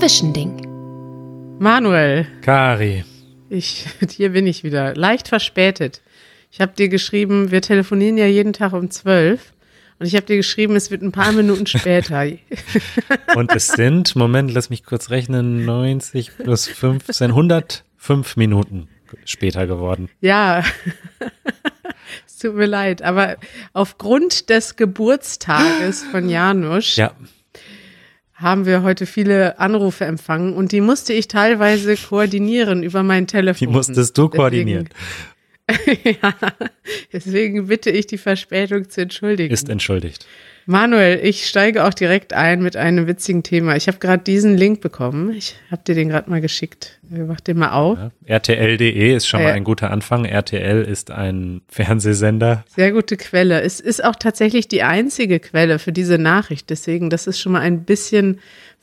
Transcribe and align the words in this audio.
Zwischending. 0.00 1.58
Manuel, 1.58 2.26
Kari. 2.40 3.04
ich, 3.50 3.84
hier 4.10 4.30
bin 4.30 4.46
ich 4.46 4.64
wieder. 4.64 4.94
Leicht 4.94 5.28
verspätet. 5.28 6.00
Ich 6.50 6.62
habe 6.62 6.72
dir 6.72 6.88
geschrieben, 6.88 7.50
wir 7.50 7.60
telefonieren 7.60 8.16
ja 8.16 8.24
jeden 8.24 8.54
Tag 8.54 8.72
um 8.72 8.90
zwölf. 8.90 9.52
Und 9.98 10.06
ich 10.06 10.16
habe 10.16 10.24
dir 10.24 10.38
geschrieben, 10.38 10.74
es 10.74 10.90
wird 10.90 11.02
ein 11.02 11.12
paar 11.12 11.32
Minuten 11.32 11.66
später. 11.66 12.24
Und 13.36 13.54
es 13.54 13.66
sind, 13.68 14.16
Moment, 14.16 14.50
lass 14.54 14.70
mich 14.70 14.84
kurz 14.84 15.10
rechnen, 15.10 15.66
90 15.66 16.30
plus 16.38 16.66
15, 16.66 17.32
105 17.32 18.36
Minuten 18.38 18.88
später 19.26 19.66
geworden. 19.66 20.08
ja, 20.22 20.64
es 22.26 22.38
tut 22.38 22.54
mir 22.54 22.64
leid. 22.64 23.02
Aber 23.02 23.36
aufgrund 23.74 24.48
des 24.48 24.76
Geburtstages 24.76 26.04
von 26.04 26.30
Janusz 26.30 26.96
Ja, 26.96 27.12
haben 28.40 28.66
wir 28.66 28.82
heute 28.82 29.06
viele 29.06 29.58
Anrufe 29.58 30.04
empfangen 30.04 30.54
und 30.54 30.72
die 30.72 30.80
musste 30.80 31.12
ich 31.12 31.28
teilweise 31.28 31.96
koordinieren 31.96 32.82
über 32.82 33.02
mein 33.02 33.26
Telefon. 33.26 33.68
die 33.68 33.72
musstest 33.72 34.16
du 34.16 34.28
koordinieren. 34.28 34.88
Deswegen, 35.68 36.18
ja, 36.22 36.34
deswegen 37.12 37.66
bitte 37.66 37.90
ich 37.90 38.06
die 38.06 38.18
Verspätung 38.18 38.88
zu 38.88 39.02
entschuldigen. 39.02 39.52
Ist 39.52 39.68
entschuldigt. 39.68 40.26
Manuel, 40.66 41.20
ich 41.24 41.46
steige 41.46 41.84
auch 41.84 41.94
direkt 41.94 42.32
ein 42.32 42.62
mit 42.62 42.76
einem 42.76 43.06
witzigen 43.06 43.42
Thema. 43.42 43.76
Ich 43.76 43.88
habe 43.88 43.98
gerade 43.98 44.22
diesen 44.22 44.56
Link 44.56 44.80
bekommen. 44.80 45.32
Ich 45.32 45.56
habe 45.70 45.82
dir 45.86 45.94
den 45.94 46.08
gerade 46.08 46.30
mal 46.30 46.40
geschickt. 46.40 46.98
Mach 47.08 47.40
den 47.40 47.58
mal 47.58 47.70
auf. 47.72 47.98
Ja. 47.98 48.10
RTL.de 48.36 49.16
ist 49.16 49.26
schon 49.26 49.40
Ja. 49.40 49.46
mal 49.48 49.52
ein 49.54 49.64
guter 49.64 49.90
Anfang. 49.90 50.24
RTL 50.24 50.82
ist 50.82 51.10
ein 51.10 51.62
Fernsehsender. 51.68 52.64
Sehr 52.68 52.92
gute 52.92 53.16
Quelle. 53.16 53.60
Es 53.62 53.80
ist 53.80 54.04
auch 54.04 54.14
tatsächlich 54.16 54.68
die 54.68 54.82
einzige 54.82 55.40
Quelle 55.40 55.78
für 55.78 55.92
diese 55.92 56.18
Nachricht. 56.18 56.70
Deswegen, 56.70 57.10
das 57.10 57.26
ist 57.26 57.40
schon 57.40 57.52
mal 57.52 57.60
ein 57.62 57.84
bisschen 57.84 58.38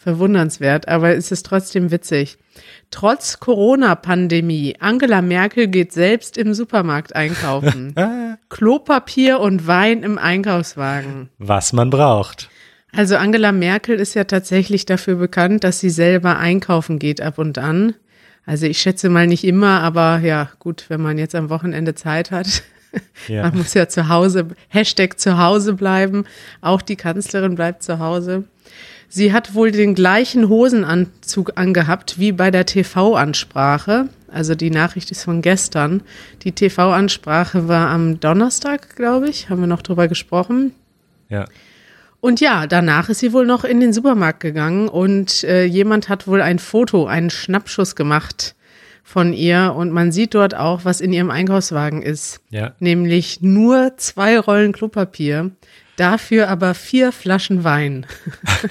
verwundernswert, 0.08 0.88
aber 0.88 1.16
es 1.16 1.34
ist 1.34 1.46
trotzdem 1.46 1.92
witzig. 1.92 2.38
Trotz 2.92 3.42
Corona-Pandemie, 3.42 4.78
Angela 4.80 5.22
Merkel 5.22 5.68
geht 5.68 5.92
selbst 5.92 6.38
im 6.38 6.54
Supermarkt 6.54 7.14
einkaufen. 7.14 7.94
Klopapier 8.50 9.42
und 9.42 9.68
Wein 9.68 10.04
im 10.04 10.18
Einkaufswagen. 10.18 11.28
Was 11.40 11.74
man 11.74 11.90
braucht. 11.90 12.50
Also 12.94 13.18
Angela 13.18 13.52
Merkel 13.52 14.00
ist 14.00 14.14
ja 14.14 14.24
tatsächlich 14.24 14.86
dafür 14.86 15.16
bekannt, 15.16 15.66
dass 15.66 15.82
sie 15.82 15.90
selber 15.90 16.38
einkaufen 16.38 17.00
geht 17.00 17.20
ab 17.20 17.38
und 17.38 17.58
an. 17.58 17.94
Also 18.46 18.66
ich 18.66 18.78
schätze 18.78 19.10
mal 19.10 19.28
nicht 19.28 19.44
immer, 19.44 19.82
aber 19.82 20.20
ja, 20.20 20.50
gut, 20.60 20.86
wenn 20.88 21.02
man 21.02 21.18
jetzt 21.18 21.36
am 21.36 21.50
Wochenende 21.50 21.96
Zeit 21.96 22.32
hat. 22.32 22.64
Ja. 23.28 23.44
Man 23.44 23.58
muss 23.58 23.74
ja 23.74 23.88
zu 23.90 24.08
Hause, 24.08 24.48
Hashtag 24.70 25.20
zu 25.20 25.38
Hause 25.38 25.74
bleiben. 25.74 26.26
Auch 26.62 26.82
die 26.82 26.96
Kanzlerin 26.96 27.54
bleibt 27.54 27.84
zu 27.84 28.00
Hause. 28.00 28.46
Sie 29.10 29.32
hat 29.32 29.54
wohl 29.54 29.72
den 29.72 29.96
gleichen 29.96 30.50
Hosenanzug 30.50 31.54
angehabt 31.56 32.20
wie 32.20 32.32
bei 32.32 32.52
der 32.52 32.66
TV-Ansprache. 32.66 34.10
Also 34.30 34.56
die 34.56 34.70
Nachricht 34.70 35.12
ist 35.12 35.24
von 35.24 35.42
gestern. 35.42 36.02
Die 36.44 36.52
TV-Ansprache 36.52 37.68
war 37.68 37.90
am 37.90 38.20
Donnerstag, 38.20 38.96
glaube 38.96 39.30
ich. 39.30 39.50
Haben 39.50 39.62
wir 39.62 39.68
noch 39.68 39.82
drüber 39.82 40.08
gesprochen. 40.08 40.74
Ja. 41.30 41.46
Und 42.20 42.42
ja, 42.42 42.68
danach 42.68 43.10
ist 43.10 43.20
sie 43.20 43.32
wohl 43.32 43.46
noch 43.46 43.64
in 43.64 43.80
den 43.80 43.94
Supermarkt 43.94 44.40
gegangen 44.40 44.90
und 44.90 45.44
äh, 45.44 45.66
jemand 45.66 46.10
hat 46.10 46.28
wohl 46.28 46.42
ein 46.42 46.60
Foto, 46.60 47.06
einen 47.06 47.30
Schnappschuss 47.30 47.96
gemacht 47.96 48.56
von 49.04 49.34
ihr 49.34 49.74
und 49.78 49.92
man 49.92 50.12
sieht 50.12 50.34
dort 50.34 50.56
auch, 50.56 50.84
was 50.84 51.00
in 51.00 51.14
ihrem 51.14 51.30
Einkaufswagen 51.30 52.02
ist. 52.02 52.42
Ja. 52.50 52.74
Nämlich 52.80 53.42
nur 53.42 53.94
zwei 53.98 54.38
Rollen 54.40 54.74
Klopapier, 54.74 55.52
dafür 55.98 56.48
aber 56.48 56.74
vier 56.74 57.12
Flaschen 57.12 57.64
Wein. 57.64 58.06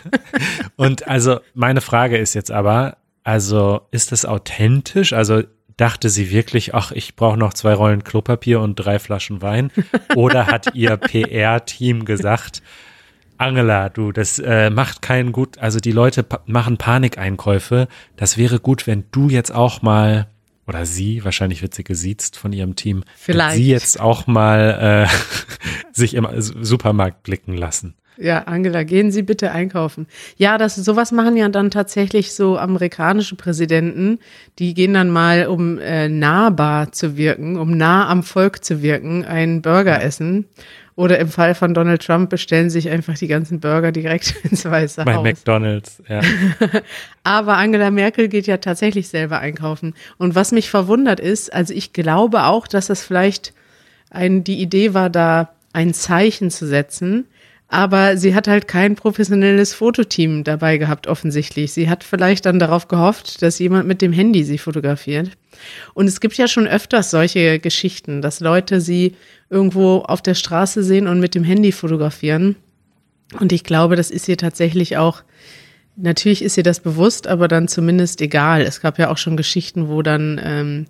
Und 0.77 1.07
also 1.07 1.41
meine 1.55 1.83
Frage 1.83 2.17
ist 2.17 2.35
jetzt 2.35 2.51
aber, 2.51 2.97
also 3.23 3.83
ist 3.91 4.13
das 4.13 4.25
authentisch? 4.25 5.13
Also 5.13 5.43
dachte 5.77 6.09
sie 6.09 6.31
wirklich, 6.31 6.75
ach, 6.75 6.93
ich 6.93 7.17
brauche 7.17 7.36
noch 7.36 7.53
zwei 7.53 7.75
Rollen 7.75 8.03
Klopapier 8.05 8.61
und 8.61 8.77
drei 8.77 8.98
Flaschen 8.98 9.42
Wein? 9.42 9.70
Oder 10.15 10.47
hat 10.47 10.75
ihr 10.75 10.97
PR-Team 10.97 12.05
gesagt, 12.05 12.63
Angela, 13.39 13.91
du, 13.91 14.13
das 14.13 14.39
äh, 14.39 14.70
macht 14.70 15.03
keinen 15.03 15.33
gut, 15.33 15.59
also 15.59 15.79
die 15.79 15.92
Leute 15.92 16.23
pa 16.23 16.41
machen 16.47 16.79
Panikeinkäufe. 16.79 17.89
Das 18.17 18.39
wäre 18.39 18.61
gut, 18.61 18.86
wenn 18.86 19.05
du 19.13 19.29
jetzt 19.29 19.55
auch 19.55 19.83
mal, 19.83 20.29
oder 20.67 20.86
sie, 20.86 21.23
wahrscheinlich 21.25 21.61
wird 21.61 21.75
sie 21.75 21.85
gesiezt 21.85 22.39
von 22.39 22.53
ihrem 22.53 22.77
Team, 22.77 23.05
Vielleicht. 23.17 23.57
sie 23.57 23.69
jetzt 23.69 24.01
auch 24.01 24.27
mal 24.27 25.07
äh, 25.07 25.66
sich 25.96 26.14
im 26.14 26.27
Supermarkt 26.39 27.23
blicken 27.23 27.57
lassen. 27.57 27.95
Ja, 28.18 28.45
Angela, 28.45 28.83
gehen 28.83 29.11
Sie 29.11 29.23
bitte 29.23 29.51
einkaufen. 29.51 30.07
Ja, 30.36 30.57
das 30.57 30.77
sowas 30.77 31.12
machen 31.12 31.36
ja 31.36 31.48
dann 31.48 31.70
tatsächlich 31.70 32.33
so 32.33 32.58
amerikanische 32.58 33.36
Präsidenten. 33.36 34.18
Die 34.58 34.73
gehen 34.74 34.95
dann 34.95 35.11
mal, 35.11 35.46
um 35.46 35.79
äh, 35.79 36.08
nahbar 36.08 36.92
zu 36.92 37.17
wirken, 37.17 37.58
um 37.58 37.77
nah 37.77 38.08
am 38.08 38.23
Volk 38.23 38.64
zu 38.64 38.83
wirken, 38.83 39.24
einen 39.24 39.61
Burger 39.61 40.02
essen. 40.02 40.46
Oder 40.95 41.18
im 41.18 41.29
Fall 41.29 41.55
von 41.55 41.74
Donald 41.74 42.02
Trump 42.06 42.30
bestellen 42.30 42.70
sich 42.70 42.89
einfach 42.89 43.18
die 43.18 43.29
ganzen 43.29 43.61
Burger 43.61 43.92
direkt 43.92 44.35
ins 44.51 44.64
Weiße 44.64 45.05
Bei 45.05 45.17
Haus. 45.17 45.24
McDonalds, 45.24 46.02
ja. 46.08 46.23
Aber 47.23 47.58
Angela 47.58 47.90
Merkel 47.90 48.29
geht 48.29 48.46
ja 48.46 48.56
tatsächlich 48.56 49.08
selber 49.08 49.40
einkaufen. 49.40 49.95
Und 50.17 50.35
was 50.35 50.52
mich 50.52 50.70
verwundert 50.70 51.20
ist, 51.20 51.52
also 51.52 51.74
ich 51.74 51.92
glaube 51.92 52.45
auch, 52.45 52.67
dass 52.67 52.86
das 52.86 53.05
vielleicht 53.05 53.52
ein, 54.08 54.42
die 54.42 54.62
Idee 54.62 54.95
war, 54.95 55.11
da 55.11 55.51
ein 55.77 55.92
Zeichen 55.92 56.51
zu 56.51 56.67
setzen. 56.67 57.27
Aber 57.69 58.17
sie 58.17 58.35
hat 58.35 58.47
halt 58.47 58.69
kein 58.69 58.95
professionelles 58.95 59.75
Fototeam 59.75 60.45
dabei 60.45 60.79
gehabt, 60.79 61.09
offensichtlich. 61.09 61.73
Sie 61.73 61.91
hat 61.91 62.05
vielleicht 62.05 62.47
dann 62.47 62.61
darauf 62.61 62.87
gehofft, 62.87 63.42
dass 63.42 63.59
jemand 63.59 63.89
mit 63.89 64.03
dem 64.03 64.13
Handy 64.13 64.45
sie 64.45 64.57
fotografiert. 64.57 65.33
Und 65.92 66.07
es 66.07 66.20
gibt 66.20 66.36
ja 66.36 66.47
schon 66.47 66.69
öfters 66.69 67.11
solche 67.11 67.59
Geschichten, 67.59 68.23
dass 68.23 68.39
Leute 68.39 68.81
sie 68.81 69.17
irgendwo 69.51 69.98
auf 69.98 70.23
der 70.23 70.35
Straße 70.35 70.85
sehen 70.85 71.09
und 71.09 71.19
mit 71.19 71.35
dem 71.35 71.42
Handy 71.42 71.73
fotografieren. 71.73 72.55
Und 73.41 73.53
ich 73.53 73.65
glaube, 73.65 73.97
das 73.97 74.13
ist 74.13 74.29
ihr 74.29 74.39
tatsächlich 74.39 74.97
auch 74.97 75.23
Natürlich 75.98 76.42
ist 76.42 76.59
ihr 76.59 76.63
das 76.63 76.81
bewusst, 76.81 77.27
aber 77.27 77.48
dann 77.48 77.69
zumindest 77.69 78.20
egal. 78.20 78.61
Es 78.61 78.83
gab 78.83 78.98
ja 78.98 79.11
auch 79.11 79.17
schon 79.17 79.39
Geschichten, 79.39 79.89
wo 79.89 80.03
dann 80.03 80.39
ähm, 80.45 80.86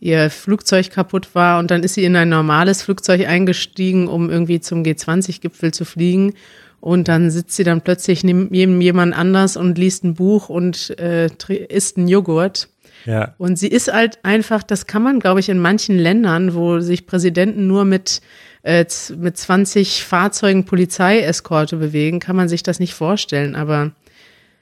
ihr 0.00 0.30
Flugzeug 0.30 0.90
kaputt 0.90 1.34
war 1.34 1.58
und 1.58 1.70
dann 1.70 1.82
ist 1.82 1.94
sie 1.94 2.04
in 2.04 2.16
ein 2.16 2.30
normales 2.30 2.82
Flugzeug 2.82 3.28
eingestiegen, 3.28 4.08
um 4.08 4.30
irgendwie 4.30 4.60
zum 4.60 4.82
G20-Gipfel 4.82 5.72
zu 5.72 5.84
fliegen. 5.84 6.34
Und 6.80 7.08
dann 7.08 7.30
sitzt 7.30 7.56
sie 7.56 7.64
dann 7.64 7.82
plötzlich 7.82 8.24
neben 8.24 8.80
jemand 8.80 9.14
anders 9.14 9.58
und 9.58 9.76
liest 9.76 10.02
ein 10.02 10.14
Buch 10.14 10.48
und 10.48 10.98
äh, 10.98 11.28
isst 11.68 11.98
einen 11.98 12.08
Joghurt. 12.08 12.68
Ja, 13.04 13.34
Und 13.38 13.58
sie 13.58 13.68
ist 13.68 13.92
halt 13.92 14.18
einfach, 14.22 14.62
das 14.62 14.86
kann 14.86 15.02
man, 15.02 15.20
glaube 15.20 15.40
ich, 15.40 15.48
in 15.48 15.58
manchen 15.58 15.98
Ländern, 15.98 16.54
wo 16.54 16.80
sich 16.80 17.06
Präsidenten 17.06 17.66
nur 17.66 17.84
mit, 17.84 18.20
äh, 18.62 18.84
mit 19.16 19.36
20 19.36 20.04
Fahrzeugen 20.04 20.64
Polizeieskorte 20.64 21.76
bewegen, 21.76 22.20
kann 22.20 22.36
man 22.36 22.48
sich 22.48 22.62
das 22.62 22.78
nicht 22.78 22.94
vorstellen. 22.94 23.56
Aber 23.56 23.92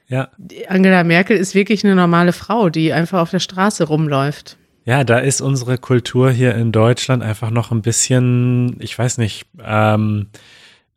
ja. 0.09 0.31
Angela 0.69 1.05
Merkel 1.05 1.37
ist 1.37 1.55
wirklich 1.55 1.85
eine 1.85 1.95
normale 1.95 2.33
Frau, 2.33 2.69
die 2.69 2.93
einfach 2.93 3.21
auf 3.21 3.31
der 3.31 3.41
Straße 3.41 3.85
rumläuft. 3.85 4.57
Ja, 4.89 5.05
da 5.05 5.19
ist 5.19 5.43
unsere 5.43 5.77
Kultur 5.77 6.31
hier 6.31 6.55
in 6.55 6.73
Deutschland 6.73 7.23
einfach 7.23 7.51
noch 7.51 7.73
ein 7.73 7.83
bisschen, 7.83 8.81
ich 8.81 8.99
weiß 8.99 9.19
nicht, 9.19 9.45
ähm, 9.63 10.29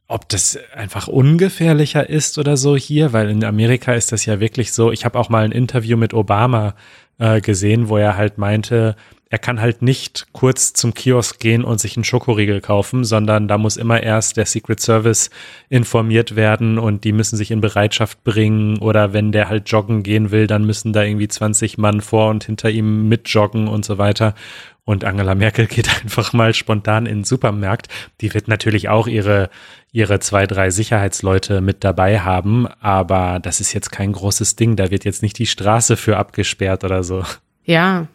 ob 0.07 0.29
das 0.29 0.57
einfach 0.74 1.09
ungefährlicher 1.09 2.09
ist 2.09 2.38
oder 2.38 2.56
so 2.56 2.78
hier, 2.78 3.12
weil 3.12 3.30
in 3.30 3.44
Amerika 3.44 3.91
ist 3.91 4.13
das 4.13 4.25
ja 4.25 4.40
wirklich 4.40 4.72
so. 4.72 4.94
Ich 4.94 5.03
habe 5.03 5.19
auch 5.19 5.28
mal 5.28 5.44
ein 5.44 5.51
Interview 5.51 5.97
mit 5.97 6.13
Obama 6.13 6.74
äh, 7.19 7.41
gesehen, 7.41 7.90
wo 7.90 7.97
er 7.97 8.16
halt 8.16 8.38
meinte, 8.38 8.96
er 9.31 9.40
kann 9.40 9.62
halt 9.62 9.81
nicht 9.81 10.28
kurz 10.34 10.74
zum 10.74 10.94
Kiosk 10.94 11.40
gehen 11.40 11.64
und 11.64 11.80
sich 11.80 11.96
einen 11.96 12.03
Schokoriegel 12.03 12.59
kaufen, 12.59 13.06
sondern 13.06 13.47
da 13.47 13.58
muss 13.58 13.78
immer 13.78 14.03
erst 14.03 14.36
der 14.36 14.46
Secret 14.46 14.81
Service 14.81 15.30
informiert 15.69 16.36
werden 16.36 16.78
und 16.78 17.06
die 17.06 17.14
müssen 17.14 17.38
sich 17.38 17.50
in 17.50 17.62
Bereitschaft 17.62 18.25
bringen 18.25 18.78
oder 18.80 19.13
wenn 19.13 19.31
der 19.31 19.48
halt 19.48 19.72
joggen 19.72 20.04
gehen 20.04 20.31
will, 20.31 20.48
dann 20.48 20.66
müssen 20.66 20.92
da 20.92 21.04
irgendwie 21.04 21.30
20 21.30 21.78
Mann 21.78 22.01
vor 22.01 22.30
und 22.30 22.44
hinter 22.44 22.69
ihm 22.69 23.07
mitjoggen 23.07 23.69
und 23.69 23.86
so 23.86 23.98
weiter. 23.98 24.36
Und 24.83 25.06
Angela 25.06 25.33
Merkel 25.33 25.66
geht 25.68 25.88
einfach 26.04 26.33
mal 26.33 26.54
spontan 26.54 27.06
in 27.06 27.19
den 27.19 27.24
Supermarkt. 27.24 27.88
Die 28.19 28.33
wird 28.33 28.50
natürlich 28.50 28.89
auch 28.89 29.07
ihre, 29.07 29.50
ihre 29.94 30.19
zwei, 30.19 30.45
drei 30.45 30.72
Sicherheitsleute 30.72 31.62
mit 31.62 31.86
dabei 31.86 32.19
haben, 32.19 32.68
aber 32.81 33.39
das 33.42 33.62
ist 33.62 33.72
jetzt 33.72 33.94
kein 33.94 34.12
großes 34.12 34.57
Ding. 34.57 34.75
Da 34.75 34.92
wird 34.92 35.06
jetzt 35.06 35.22
nicht 35.24 35.39
die 35.39 35.45
Straße 35.45 35.95
für 35.95 36.18
abgesperrt 36.18 36.83
oder 36.83 37.06
so. 37.06 37.24
Ja, 37.63 38.07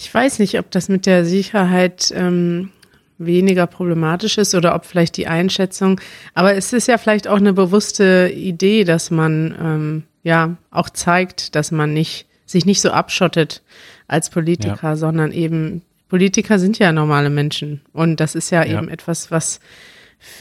ich 0.00 0.12
weiß 0.14 0.38
nicht, 0.38 0.58
ob 0.58 0.70
das 0.70 0.88
mit 0.88 1.06
der 1.06 1.24
Sicherheit 1.24 2.12
ähm, 2.16 2.70
weniger 3.18 3.66
problematisch 3.66 4.38
ist 4.38 4.54
oder 4.54 4.76
ob 4.76 4.86
vielleicht 4.86 5.16
die 5.16 5.26
Einschätzung. 5.26 6.00
Aber 6.34 6.54
es 6.54 6.72
ist 6.72 6.86
ja 6.86 6.98
vielleicht 6.98 7.26
auch 7.26 7.38
eine 7.38 7.52
bewusste 7.52 8.30
Idee, 8.32 8.84
dass 8.84 9.10
man 9.10 9.56
ähm, 9.60 10.02
ja 10.22 10.56
auch 10.70 10.88
zeigt, 10.88 11.56
dass 11.56 11.72
man 11.72 11.92
nicht 11.92 12.26
sich 12.46 12.64
nicht 12.64 12.80
so 12.80 12.90
abschottet 12.90 13.62
als 14.06 14.30
Politiker, 14.30 14.78
Ja. 14.90 14.96
sondern 14.96 15.32
eben 15.32 15.82
Politiker 16.08 16.58
sind 16.58 16.78
ja 16.78 16.92
normale 16.92 17.28
Menschen 17.28 17.82
und 17.92 18.20
das 18.20 18.34
ist 18.34 18.50
ja, 18.50 18.64
Ja. 18.64 18.78
eben 18.78 18.88
etwas, 18.88 19.30
was 19.30 19.60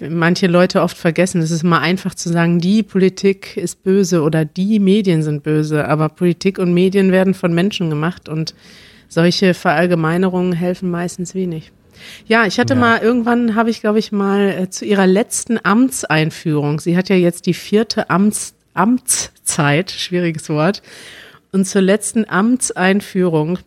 manche 0.07 0.47
Leute 0.47 0.81
oft 0.81 0.95
vergessen. 0.97 1.41
Es 1.41 1.51
ist 1.51 1.63
immer 1.63 1.81
einfach 1.81 2.15
zu 2.15 2.29
sagen, 2.29 2.59
die 2.59 2.81
Politik 2.83 3.57
ist 3.57 3.83
böse 3.83 4.21
oder 4.21 4.45
die 4.45 4.79
Medien 4.79 5.21
sind 5.23 5.43
böse, 5.43 5.87
aber 5.87 6.09
Politik 6.09 6.59
und 6.59 6.73
Medien 6.73 7.11
werden 7.11 7.33
von 7.33 7.53
Menschen 7.53 7.89
gemacht 7.89 8.29
und 8.29 8.55
solche 9.07 9.53
Verallgemeinerungen 9.53 10.53
helfen 10.53 10.89
meistens 10.89 11.35
wenig. 11.35 11.71
Ja, 12.27 12.45
ich 12.45 12.59
hatte 12.59 12.73
ja. 12.73 12.79
mal, 12.79 12.99
irgendwann 12.99 13.55
habe 13.55 13.69
ich, 13.69 13.81
glaube 13.81 13.99
ich, 13.99 14.11
mal 14.11 14.49
äh, 14.49 14.69
zu 14.69 14.85
ihrer 14.85 15.07
letzten 15.07 15.59
Amtseinführung, 15.63 16.79
sie 16.79 16.95
hat 16.97 17.09
ja 17.09 17.15
jetzt 17.15 17.45
die 17.45 17.53
vierte 17.53 18.09
Amts, 18.09 18.53
Amtszeit, 18.73 19.91
schwieriges 19.91 20.49
Wort, 20.49 20.81
und 21.51 21.65
zur 21.65 21.81
letzten 21.81 22.29
Amtseinführung 22.29 23.59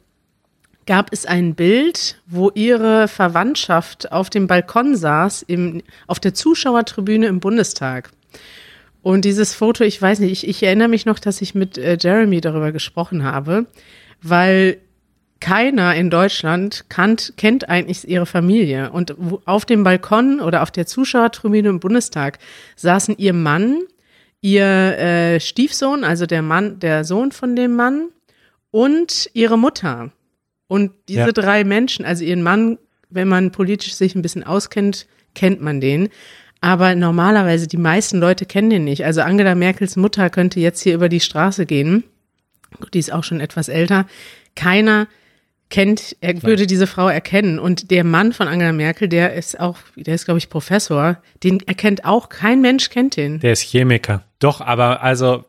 gab 0.86 1.12
es 1.12 1.26
ein 1.26 1.54
Bild, 1.54 2.20
wo 2.26 2.50
ihre 2.54 3.08
Verwandtschaft 3.08 4.12
auf 4.12 4.30
dem 4.30 4.46
Balkon 4.46 4.96
saß, 4.96 5.42
im, 5.42 5.82
auf 6.06 6.20
der 6.20 6.34
Zuschauertribüne 6.34 7.26
im 7.26 7.40
Bundestag. 7.40 8.10
Und 9.02 9.24
dieses 9.24 9.54
Foto, 9.54 9.84
ich 9.84 10.00
weiß 10.00 10.18
nicht, 10.20 10.32
ich, 10.32 10.48
ich 10.48 10.62
erinnere 10.62 10.88
mich 10.88 11.06
noch, 11.06 11.18
dass 11.18 11.40
ich 11.40 11.54
mit 11.54 11.78
äh, 11.78 11.96
Jeremy 11.98 12.40
darüber 12.40 12.70
gesprochen 12.72 13.24
habe, 13.24 13.66
weil 14.20 14.78
keiner 15.40 15.94
in 15.94 16.10
Deutschland 16.10 16.84
kannt, 16.88 17.32
kennt 17.36 17.68
eigentlich 17.68 18.06
ihre 18.06 18.26
Familie. 18.26 18.90
Und 18.90 19.16
auf 19.46 19.64
dem 19.64 19.84
Balkon 19.84 20.40
oder 20.40 20.62
auf 20.62 20.70
der 20.70 20.86
Zuschauertribüne 20.86 21.68
im 21.68 21.80
Bundestag 21.80 22.38
saßen 22.76 23.16
ihr 23.18 23.32
Mann, 23.32 23.80
ihr 24.42 24.64
äh, 24.64 25.40
Stiefsohn, 25.40 26.04
also 26.04 26.26
der 26.26 26.42
Mann, 26.42 26.78
der 26.78 27.04
Sohn 27.04 27.32
von 27.32 27.56
dem 27.56 27.74
Mann 27.74 28.08
und 28.70 29.30
ihre 29.32 29.58
Mutter. 29.58 30.12
Und 30.68 30.92
diese 31.08 31.26
ja. 31.26 31.32
drei 31.32 31.64
Menschen, 31.64 32.04
also 32.04 32.22
ihren 32.22 32.42
Mann, 32.42 32.78
wenn 33.08 33.26
man 33.26 33.50
politisch 33.50 33.94
sich 33.94 34.14
ein 34.14 34.22
bisschen 34.22 34.44
auskennt, 34.44 35.06
kennt 35.34 35.60
man 35.60 35.80
den. 35.80 36.10
Aber 36.60 36.94
normalerweise 36.94 37.66
die 37.66 37.78
meisten 37.78 38.18
Leute 38.18 38.44
kennen 38.44 38.70
den 38.70 38.84
nicht. 38.84 39.04
Also 39.04 39.22
Angela 39.22 39.54
Merkels 39.54 39.96
Mutter 39.96 40.28
könnte 40.28 40.60
jetzt 40.60 40.82
hier 40.82 40.94
über 40.94 41.08
die 41.08 41.20
Straße 41.20 41.64
gehen. 41.64 42.04
Die 42.92 42.98
ist 42.98 43.12
auch 43.12 43.24
schon 43.24 43.40
etwas 43.40 43.68
älter. 43.68 44.06
Keiner 44.54 45.08
kennt, 45.70 46.16
er 46.20 46.34
Klar. 46.34 46.50
würde 46.50 46.66
diese 46.66 46.86
Frau 46.86 47.08
erkennen. 47.08 47.58
Und 47.58 47.90
der 47.90 48.04
Mann 48.04 48.32
von 48.32 48.48
Angela 48.48 48.72
Merkel, 48.72 49.08
der 49.08 49.34
ist 49.34 49.58
auch, 49.58 49.78
der 49.96 50.14
ist, 50.14 50.26
glaube 50.26 50.38
ich, 50.38 50.50
Professor, 50.50 51.18
den 51.42 51.60
erkennt 51.60 52.04
auch, 52.04 52.28
kein 52.28 52.60
Mensch 52.60 52.90
kennt 52.90 53.16
den. 53.16 53.40
Der 53.40 53.52
ist 53.52 53.62
Chemiker. 53.62 54.24
Doch, 54.40 54.60
aber 54.60 55.02
also, 55.02 55.44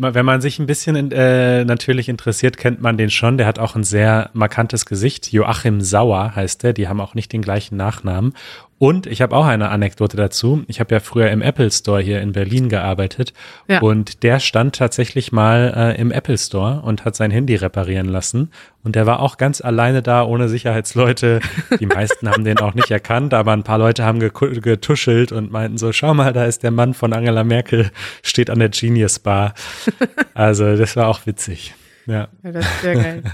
wenn 0.00 0.24
man 0.24 0.40
sich 0.40 0.60
ein 0.60 0.66
bisschen 0.66 1.10
äh, 1.10 1.64
natürlich 1.64 2.08
interessiert, 2.08 2.56
kennt 2.56 2.80
man 2.80 2.96
den 2.96 3.10
schon. 3.10 3.36
Der 3.36 3.46
hat 3.46 3.58
auch 3.58 3.74
ein 3.74 3.82
sehr 3.82 4.30
markantes 4.32 4.86
Gesicht. 4.86 5.32
Joachim 5.32 5.80
Sauer 5.80 6.36
heißt 6.36 6.62
der. 6.62 6.72
Die 6.72 6.86
haben 6.86 7.00
auch 7.00 7.14
nicht 7.14 7.32
den 7.32 7.42
gleichen 7.42 7.76
Nachnamen. 7.76 8.32
Und 8.78 9.08
ich 9.08 9.22
habe 9.22 9.34
auch 9.34 9.46
eine 9.46 9.70
Anekdote 9.70 10.16
dazu. 10.16 10.62
Ich 10.68 10.78
habe 10.78 10.94
ja 10.94 11.00
früher 11.00 11.30
im 11.30 11.42
Apple 11.42 11.70
Store 11.70 12.00
hier 12.00 12.20
in 12.20 12.30
Berlin 12.30 12.68
gearbeitet 12.68 13.32
ja. 13.66 13.80
und 13.80 14.22
der 14.22 14.38
stand 14.38 14.76
tatsächlich 14.76 15.32
mal 15.32 15.74
äh, 15.76 16.00
im 16.00 16.12
Apple 16.12 16.38
Store 16.38 16.80
und 16.82 17.04
hat 17.04 17.16
sein 17.16 17.32
Handy 17.32 17.56
reparieren 17.56 18.06
lassen. 18.06 18.50
Und 18.84 18.94
der 18.94 19.04
war 19.04 19.18
auch 19.20 19.36
ganz 19.36 19.60
alleine 19.60 20.00
da, 20.00 20.22
ohne 20.22 20.48
Sicherheitsleute. 20.48 21.40
Die 21.80 21.86
meisten 21.86 22.30
haben 22.30 22.44
den 22.44 22.58
auch 22.58 22.74
nicht 22.74 22.90
erkannt, 22.90 23.34
aber 23.34 23.52
ein 23.52 23.64
paar 23.64 23.78
Leute 23.78 24.04
haben 24.04 24.20
getuschelt 24.20 25.32
und 25.32 25.50
meinten 25.50 25.76
so, 25.76 25.92
schau 25.92 26.14
mal, 26.14 26.32
da 26.32 26.44
ist 26.44 26.62
der 26.62 26.70
Mann 26.70 26.94
von 26.94 27.12
Angela 27.12 27.42
Merkel, 27.42 27.90
steht 28.22 28.48
an 28.48 28.60
der 28.60 28.68
Genius 28.68 29.18
Bar. 29.18 29.54
Also 30.34 30.76
das 30.76 30.94
war 30.96 31.08
auch 31.08 31.26
witzig. 31.26 31.74
Ja, 32.06 32.28
ja 32.42 32.52
das 32.52 32.64
ist 32.64 32.80
sehr 32.82 32.94
geil. 32.94 33.22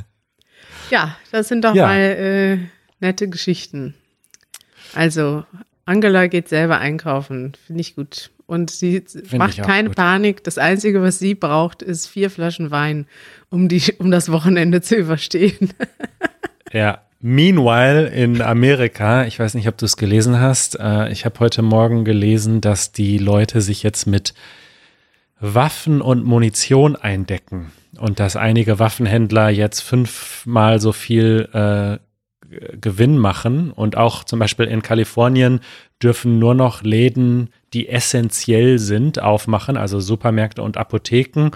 Ja, 0.91 1.17
das 1.33 1.49
sind 1.49 1.65
doch 1.65 1.75
ja. 1.75 1.87
mal 1.87 1.99
äh, 1.99 2.59
nette 3.01 3.27
Geschichten. 3.29 3.95
Also, 4.95 5.45
Angela 5.87 6.27
geht 6.27 6.49
selber 6.49 6.79
einkaufen, 6.79 7.53
finde 7.67 7.81
ich 7.81 7.97
gut. 7.97 8.31
Und 8.47 8.71
sie 8.71 9.03
Find 9.07 9.39
macht 9.39 9.63
keine 9.63 9.89
gut. 9.89 9.97
Panik. 9.97 10.45
Das 10.45 10.59
Einzige, 10.59 11.03
was 11.03 11.19
sie 11.19 11.35
braucht, 11.35 11.83
ist 11.83 12.07
vier 12.07 12.31
Flaschen 12.31 12.71
Wein, 12.71 13.07
um, 13.49 13.69
die, 13.69 13.83
um 13.99 14.11
das 14.11 14.31
Wochenende 14.31 14.83
zu 14.83 14.97
überstehen. 14.97 15.71
ja. 16.73 17.01
Meanwhile 17.27 18.09
in 18.09 18.43
Amerika, 18.43 19.25
ich 19.25 19.39
weiß 19.39 19.55
nicht, 19.55 19.67
ob 19.67 19.79
du 19.79 19.87
es 19.87 19.97
gelesen 19.97 20.41
hast, 20.41 20.79
äh, 20.79 21.11
ich 21.11 21.25
habe 21.25 21.41
heute 21.41 21.63
Morgen 21.63 22.05
gelesen, 22.05 22.61
dass 22.61 22.93
die 22.93 23.17
Leute 23.17 23.63
sich 23.63 23.83
jetzt 23.83 24.07
mit 24.07 24.35
Waffen 25.41 26.01
und 26.01 26.25
Munition 26.25 26.97
eindecken 26.97 27.73
und 27.99 28.21
dass 28.21 28.37
einige 28.37 28.79
Waffenhändler 28.79 29.51
jetzt 29.51 29.81
fünfmal 29.81 30.81
so 30.81 30.93
viel 30.93 31.49
äh, 31.53 31.99
Gewinn 32.81 33.19
machen. 33.19 33.71
Und 33.71 33.97
auch 33.97 34.25
zum 34.25 34.39
Beispiel 34.39 34.67
in 34.67 34.83
Kalifornien 34.83 35.61
dürfen 36.03 36.39
nur 36.39 36.55
noch 36.55 36.83
Läden, 36.83 37.51
die 37.73 37.89
essentiell 37.89 38.79
sind, 38.79 39.21
aufmachen, 39.21 39.77
also 39.77 40.01
Supermärkte 40.01 40.63
und 40.63 40.77
Apotheken. 40.77 41.51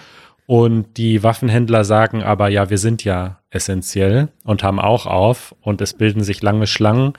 Und 0.46 0.96
die 0.96 1.22
Waffenhändler 1.22 1.84
sagen 1.84 2.22
aber, 2.22 2.48
ja, 2.48 2.70
wir 2.70 2.78
sind 2.78 3.04
ja 3.04 3.40
essentiell 3.50 4.28
und 4.44 4.62
haben 4.62 4.80
auch 4.80 5.06
auf. 5.06 5.54
Und 5.60 5.80
es 5.80 5.94
bilden 5.94 6.22
sich 6.22 6.42
lange 6.42 6.66
Schlangen, 6.66 7.12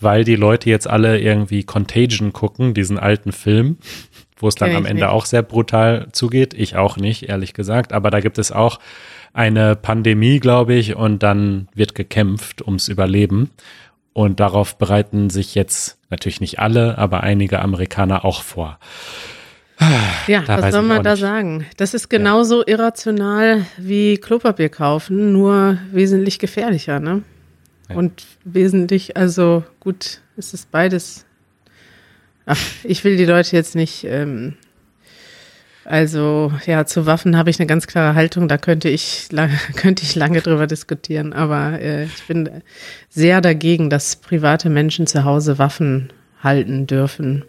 weil 0.00 0.24
die 0.24 0.36
Leute 0.36 0.70
jetzt 0.70 0.88
alle 0.88 1.18
irgendwie 1.18 1.64
Contagion 1.64 2.32
gucken, 2.32 2.74
diesen 2.74 2.98
alten 2.98 3.32
Film, 3.32 3.78
wo 4.38 4.48
es 4.48 4.54
dann 4.54 4.74
am 4.74 4.84
Ende 4.84 5.04
nicht. 5.04 5.12
auch 5.12 5.24
sehr 5.24 5.42
brutal 5.42 6.08
zugeht. 6.12 6.54
Ich 6.54 6.76
auch 6.76 6.96
nicht, 6.96 7.28
ehrlich 7.28 7.54
gesagt. 7.54 7.92
Aber 7.92 8.10
da 8.10 8.20
gibt 8.20 8.38
es 8.38 8.52
auch 8.52 8.78
eine 9.32 9.76
Pandemie, 9.76 10.40
glaube 10.40 10.74
ich, 10.74 10.96
und 10.96 11.22
dann 11.22 11.68
wird 11.74 11.94
gekämpft 11.94 12.62
ums 12.62 12.88
Überleben. 12.88 13.50
Und 14.12 14.40
darauf 14.40 14.78
bereiten 14.78 15.28
sich 15.28 15.54
jetzt 15.54 15.98
natürlich 16.08 16.40
nicht 16.40 16.58
alle, 16.58 16.96
aber 16.96 17.22
einige 17.22 17.60
Amerikaner 17.60 18.24
auch 18.24 18.42
vor. 18.42 18.78
Ja, 20.26 20.40
da 20.40 20.62
was 20.62 20.72
soll 20.72 20.82
man 20.82 21.02
da 21.02 21.16
sagen? 21.16 21.66
Das 21.76 21.92
ist 21.92 22.08
genauso 22.08 22.60
ja. 22.60 22.68
irrational 22.68 23.66
wie 23.76 24.16
Klopapier 24.16 24.70
kaufen, 24.70 25.32
nur 25.32 25.78
wesentlich 25.92 26.38
gefährlicher, 26.38 26.98
ne? 26.98 27.22
Und 27.88 28.26
wesentlich, 28.44 29.16
also 29.16 29.64
gut, 29.80 30.20
es 30.36 30.54
ist 30.54 30.70
beides. 30.70 31.24
Ach, 32.44 32.60
ich 32.84 33.04
will 33.04 33.16
die 33.16 33.24
Leute 33.24 33.54
jetzt 33.56 33.74
nicht 33.74 34.04
ähm, 34.04 34.54
also 35.86 36.52
ja, 36.66 36.84
zu 36.84 37.06
Waffen 37.06 37.36
habe 37.36 37.48
ich 37.48 37.60
eine 37.60 37.66
ganz 37.66 37.86
klare 37.86 38.14
Haltung. 38.14 38.48
Da 38.48 38.58
könnte 38.58 38.88
ich, 38.88 39.28
könnte 39.76 40.02
ich 40.02 40.14
lange 40.14 40.40
drüber 40.42 40.66
diskutieren. 40.66 41.32
Aber 41.32 41.80
äh, 41.80 42.04
ich 42.04 42.26
bin 42.26 42.62
sehr 43.08 43.40
dagegen, 43.40 43.88
dass 43.88 44.16
private 44.16 44.68
Menschen 44.68 45.06
zu 45.06 45.24
Hause 45.24 45.58
Waffen 45.58 46.12
halten 46.42 46.86
dürfen. 46.86 47.44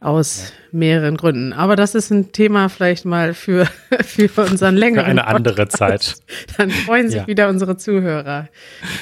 Aus 0.00 0.52
ja. 0.52 0.78
mehreren 0.78 1.16
Gründen. 1.16 1.52
Aber 1.52 1.74
das 1.74 1.94
ist 1.96 2.10
ein 2.10 2.30
Thema 2.30 2.68
vielleicht 2.68 3.04
mal 3.04 3.34
für, 3.34 3.66
für 4.04 4.42
unseren 4.42 4.76
längeren 4.76 5.06
Für 5.06 5.10
eine 5.10 5.26
andere 5.26 5.68
Zeit. 5.68 6.14
Dann 6.56 6.70
freuen 6.70 7.08
sich 7.08 7.20
ja. 7.20 7.26
wieder 7.26 7.48
unsere 7.48 7.76
Zuhörer. 7.76 8.48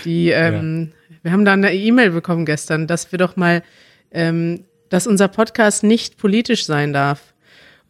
Die, 0.05 0.31
ähm, 0.31 0.93
ja. 1.11 1.17
wir 1.23 1.33
haben 1.33 1.45
da 1.45 1.53
eine 1.53 1.75
E-Mail 1.75 2.11
bekommen 2.11 2.47
gestern, 2.47 2.87
dass 2.87 3.13
wir 3.13 3.19
doch 3.19 3.37
mal, 3.37 3.63
ähm, 4.11 4.65
dass 4.89 5.07
unser 5.07 5.29
Podcast 5.29 5.85
nicht 5.85 6.17
politisch 6.17 6.65
sein 6.65 6.93
darf. 6.95 7.35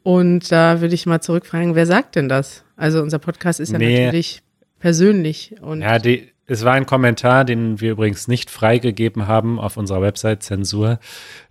Und 0.02 0.50
da 0.50 0.80
würde 0.80 0.94
ich 0.94 1.06
mal 1.06 1.20
zurückfragen, 1.20 1.74
wer 1.74 1.86
sagt 1.86 2.16
denn 2.16 2.28
das? 2.28 2.64
Also 2.76 3.02
unser 3.02 3.18
Podcast 3.18 3.60
ist 3.60 3.72
ja 3.72 3.78
nee. 3.78 4.04
natürlich 4.04 4.42
persönlich. 4.78 5.56
Und 5.60 5.82
ja, 5.82 5.98
die, 5.98 6.32
es 6.46 6.64
war 6.64 6.74
ein 6.74 6.86
Kommentar, 6.86 7.44
den 7.44 7.80
wir 7.80 7.92
übrigens 7.92 8.28
nicht 8.28 8.50
freigegeben 8.50 9.26
haben 9.26 9.58
auf 9.58 9.76
unserer 9.76 10.02
Website 10.02 10.42
Zensur, 10.42 11.00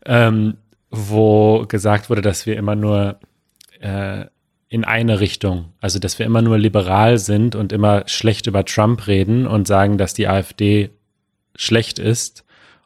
ähm, 0.05 0.55
wo 0.95 1.65
gesagt 1.67 2.09
wurde, 2.09 2.21
dass 2.21 2.45
wir 2.45 2.57
immer 2.57 2.75
nur 2.75 3.19
äh, 3.79 4.25
in 4.67 4.83
eine 4.83 5.19
Richtung, 5.19 5.73
also 5.79 5.99
dass 5.99 6.19
wir 6.19 6.25
immer 6.25 6.41
nur 6.41 6.57
liberal 6.57 7.17
sind 7.17 7.55
und 7.55 7.71
immer 7.71 8.03
schlecht 8.07 8.47
über 8.47 8.65
Trump 8.65 9.07
reden 9.07 9.47
und 9.47 9.67
sagen, 9.67 9.97
dass 9.97 10.13
die 10.13 10.27
AfD 10.27 10.89
schlecht 11.55 11.99
ist 11.99 12.43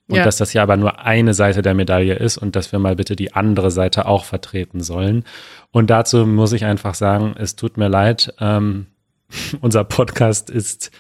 und 0.08 0.18
ja. 0.18 0.24
dass 0.24 0.38
das 0.38 0.54
ja 0.54 0.64
aber 0.64 0.76
nur 0.76 1.00
eine 1.00 1.34
Seite 1.34 1.62
der 1.62 1.74
Medaille 1.74 2.16
ist 2.16 2.38
und 2.38 2.56
dass 2.56 2.72
wir 2.72 2.80
mal 2.80 2.96
bitte 2.96 3.16
die 3.16 3.34
andere 3.34 3.72
Seite 3.72 4.08
auch 4.08 4.26
vertreten 4.26 4.82
sollen. 4.82 5.24
Und 5.72 5.90
dazu 5.90 6.26
muss 6.26 6.52
ich 6.52 6.66
einfach 6.66 6.96
sagen, 6.96 7.36
es 7.38 7.56
tut 7.56 7.78
mir 7.78 7.88
leid, 7.88 8.34
ähm, 8.40 8.88
unser 9.62 9.84
Podcast 9.84 10.50
ist 10.50 10.92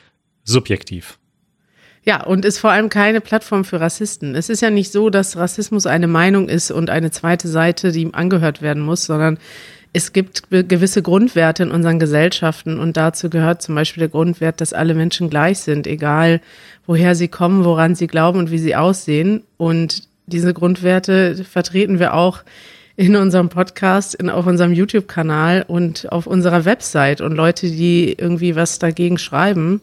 subjektiv. 0.44 1.19
Ja, 2.06 2.24
und 2.24 2.46
ist 2.46 2.60
vor 2.60 2.72
allem 2.72 2.90
keine 2.90 3.22
Plattform 3.22 3.66
für 3.66 3.82
Rassisten. 3.82 4.36
Es 4.36 4.50
ist 4.50 4.62
ja 4.62 4.70
nicht 4.70 4.92
so, 4.92 5.10
dass 5.10 5.38
Rassismus 5.38 5.86
eine 5.86 6.08
Meinung 6.08 6.48
ist 6.48 6.72
und 6.72 6.90
eine 6.90 7.12
zweite 7.12 7.48
Seite, 7.48 7.92
die 7.92 8.02
ihm 8.02 8.14
angehört 8.14 8.62
werden 8.62 8.82
muss, 8.82 9.06
sondern 9.06 9.38
es 9.92 10.14
gibt 10.14 10.50
gewisse 10.50 11.02
Grundwerte 11.02 11.64
in 11.64 11.72
unseren 11.72 12.00
Gesellschaften 12.00 12.80
und 12.80 12.96
dazu 12.96 13.30
gehört 13.30 13.62
zum 13.62 13.76
Beispiel 13.76 14.02
der 14.02 14.10
Grundwert, 14.10 14.62
dass 14.62 14.72
alle 14.72 14.94
Menschen 14.94 15.30
gleich 15.30 15.60
sind, 15.60 15.88
egal 15.88 16.42
woher 16.86 17.16
sie 17.16 17.28
kommen, 17.28 17.66
woran 17.66 17.96
sie 17.96 18.08
glauben 18.08 18.38
und 18.38 18.52
wie 18.52 18.60
sie 18.60 18.76
aussehen. 18.76 19.44
Und 19.58 20.04
diese 20.28 20.54
Grundwerte 20.54 21.44
vertreten 21.44 22.00
wir 22.00 22.14
auch 22.14 22.44
in 22.96 23.16
unserem 23.16 23.50
Podcast, 23.50 24.14
in, 24.14 24.30
auf 24.30 24.46
unserem 24.46 24.74
YouTube-Kanal 24.74 25.66
und 25.68 26.12
auf 26.12 26.28
unserer 26.28 26.66
Website. 26.66 27.22
Und 27.22 27.36
Leute, 27.36 27.68
die 27.68 28.14
irgendwie 28.14 28.56
was 28.56 28.78
dagegen 28.78 29.18
schreiben, 29.18 29.82